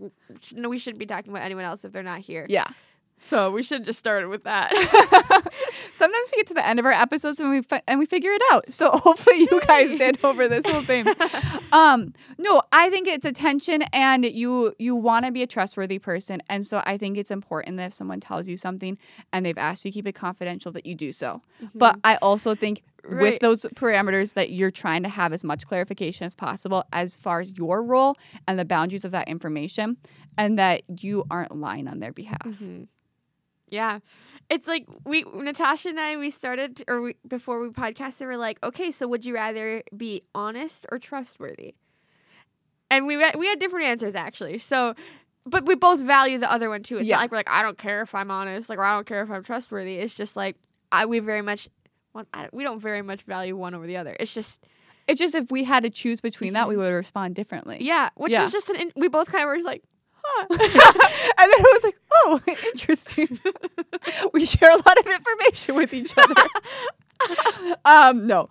[0.52, 2.46] no, we shouldn't be talking about anyone else if they're not here.
[2.48, 2.66] Yeah.
[3.24, 4.70] So we should just start with that.
[5.92, 8.30] Sometimes we get to the end of our episodes and we fi- and we figure
[8.30, 8.72] it out.
[8.72, 11.06] So hopefully you guys did over this whole thing.
[11.72, 16.40] Um, no, I think it's attention and you you want to be a trustworthy person,
[16.48, 18.96] and so I think it's important that if someone tells you something
[19.32, 21.42] and they've asked you to keep it confidential, that you do so.
[21.74, 26.26] But I also think with those parameters that you're trying to have as much clarification
[26.26, 28.16] as possible as far as your role
[28.46, 29.96] and the boundaries of that information,
[30.38, 32.38] and that you aren't lying on their behalf.
[32.46, 32.86] Mhm.
[33.74, 33.98] Yeah.
[34.50, 38.58] It's like we Natasha and I we started or we, before we podcasted we're like,
[38.62, 41.74] "Okay, so would you rather be honest or trustworthy?"
[42.90, 44.58] And we had- we had different answers actually.
[44.58, 44.94] So
[45.46, 46.96] but we both value the other one too.
[46.96, 47.16] It's Yeah.
[47.16, 49.22] not like we're like, "I don't care if I'm honest," like or "I don't care
[49.22, 50.56] if I'm trustworthy." It's just like
[50.92, 51.68] I we very much
[52.32, 54.16] I, we don't very much value one over the other.
[54.20, 54.64] It's just
[55.06, 56.78] It's just if we had to choose between that, we Mhm.
[56.78, 57.78] would respond differently.
[57.82, 58.42] yeah, which Yeah.
[58.44, 59.82] was just an in, we both kind of were just like,
[60.24, 63.38] "Huh." and then it was like, oh, interesting.
[64.32, 66.34] we share a lot of information with each other.
[67.84, 68.48] um, no,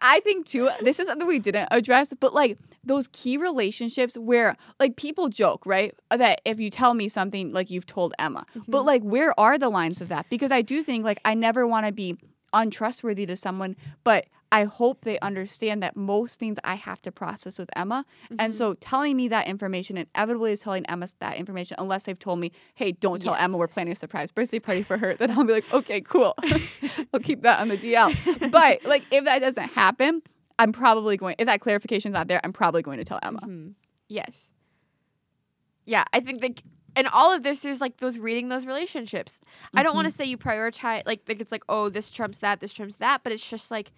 [0.00, 0.70] I think too.
[0.80, 5.64] This is something we didn't address, but like those key relationships where like people joke,
[5.64, 5.94] right?
[6.10, 9.68] That if you tell me something, like you've told Emma, but like where are the
[9.68, 10.26] lines of that?
[10.30, 12.16] Because I do think like I never want to be
[12.52, 17.58] untrustworthy to someone, but I hope they understand that most things I have to process
[17.58, 18.04] with Emma.
[18.38, 22.40] And so telling me that information inevitably is telling Emma that information unless they've told
[22.40, 25.14] me, hey, don't tell Emma we're planning a surprise birthday party for her.
[25.18, 26.34] Then I'll be like, okay, cool.
[27.14, 28.50] I'll keep that on the DL.
[28.50, 30.20] But like if that doesn't happen,
[30.58, 33.40] I'm probably going if that clarification's not there, I'm probably going to tell Emma.
[33.46, 33.74] Mhm.
[34.08, 34.48] Yes.
[35.86, 36.62] Yeah, I think like
[36.96, 39.40] in all of this, there's like those reading those relationships.
[39.74, 40.10] I don't want Mm-hmm.
[40.12, 43.22] to say you prioritize like like it's like oh this trumps that, this trumps that,
[43.22, 43.92] but it's just like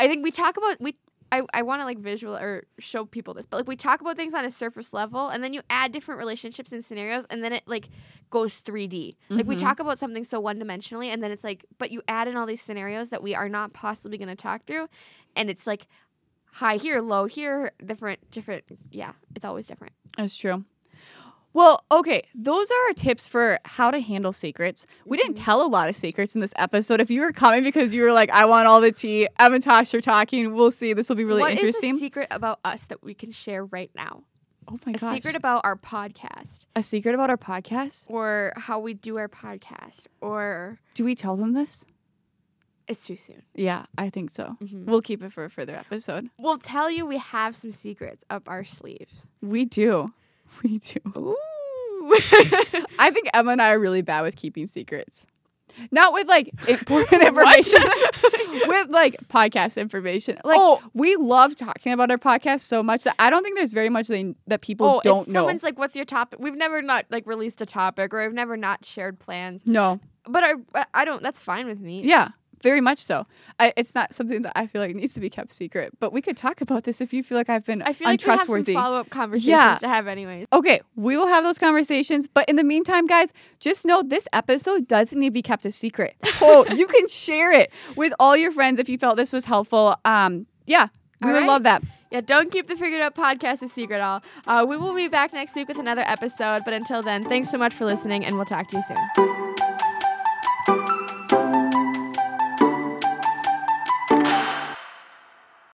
[0.00, 0.96] I think we talk about we.
[1.32, 4.16] I, I want to like visual or show people this, but like we talk about
[4.16, 7.52] things on a surface level, and then you add different relationships and scenarios, and then
[7.52, 7.88] it like
[8.30, 9.16] goes 3D.
[9.28, 9.60] Like we Mhm.
[9.60, 12.46] talk about something so one dimensionally, and then it's like, but you add in all
[12.46, 14.88] these scenarios that we are not possibly going to talk through,
[15.36, 15.86] and it's like
[16.50, 18.64] high here, low here, different, different.
[18.90, 19.92] Yeah, it's always different.
[20.16, 20.64] That's true.
[21.52, 24.86] Well, okay, those are our tips for how to handle secrets.
[25.04, 25.44] We didn't Mm-hmm.
[25.44, 27.00] tell a lot of secrets in this episode.
[27.00, 29.62] If you were coming because you were like, I want all the tea, Em and
[29.62, 30.92] Tosh are talking, we'll see.
[30.92, 31.96] This will be really What is interesting.
[31.96, 34.22] a secret about us that we can share right now?
[34.68, 34.96] oh my god.
[34.96, 35.14] a gosh.
[35.14, 38.08] secret about our podcast, a secret about our podcast?
[38.08, 41.84] or how we do our podcast, or Do we tell them this?
[42.86, 43.42] it's too soon.
[43.54, 44.56] Yeah, I think so.
[44.62, 44.84] Mhm.
[44.84, 46.28] We'll keep it for a further episode.
[46.38, 49.26] We'll tell you we have some secrets up our sleeves.
[49.40, 50.12] We do.
[50.62, 51.00] We do.
[51.16, 51.36] Ooh.
[52.98, 55.26] I think Emma and I are really bad with keeping secrets.
[55.92, 57.80] Not with like important information,
[58.66, 60.36] with like podcast information.
[60.44, 60.82] Like Oh.
[60.94, 64.08] we love talking about our podcast so much that I don't think there's very much
[64.08, 65.40] they, that people oh, don't if know.
[65.40, 68.56] someone's like, "What's your topic?" We've never not like released a topic, or I've never
[68.56, 69.62] not shared plans.
[69.64, 70.42] No, But
[70.74, 71.22] I, I don't.
[71.22, 72.02] That's fine with me.
[72.02, 72.30] yeah,
[72.62, 73.26] very much so.
[73.58, 75.92] I, it's not something that I feel like needs to be kept secret.
[75.98, 78.20] But we could talk about this if you feel like I've been I feel like
[78.22, 79.76] have some follow up conversations Yeah.
[79.80, 80.46] to have, anyways.
[80.52, 82.28] Okay, we will have those conversations.
[82.28, 85.72] But in the meantime, guys, just know this episode doesn't need to be kept a
[85.72, 86.16] secret.
[86.42, 89.94] Oh, you can share it with all your friends if you felt this was helpful.
[90.06, 90.88] Um, yeah,
[91.20, 91.46] we All would right.
[91.48, 91.82] love that.
[92.10, 94.22] Yeah, don't keep the Figured Out podcast a secret, all.
[94.46, 96.62] Uh, we will be back next week with another episode.
[96.64, 99.79] But until then, thanks so much for listening, and we'll talk to you soon.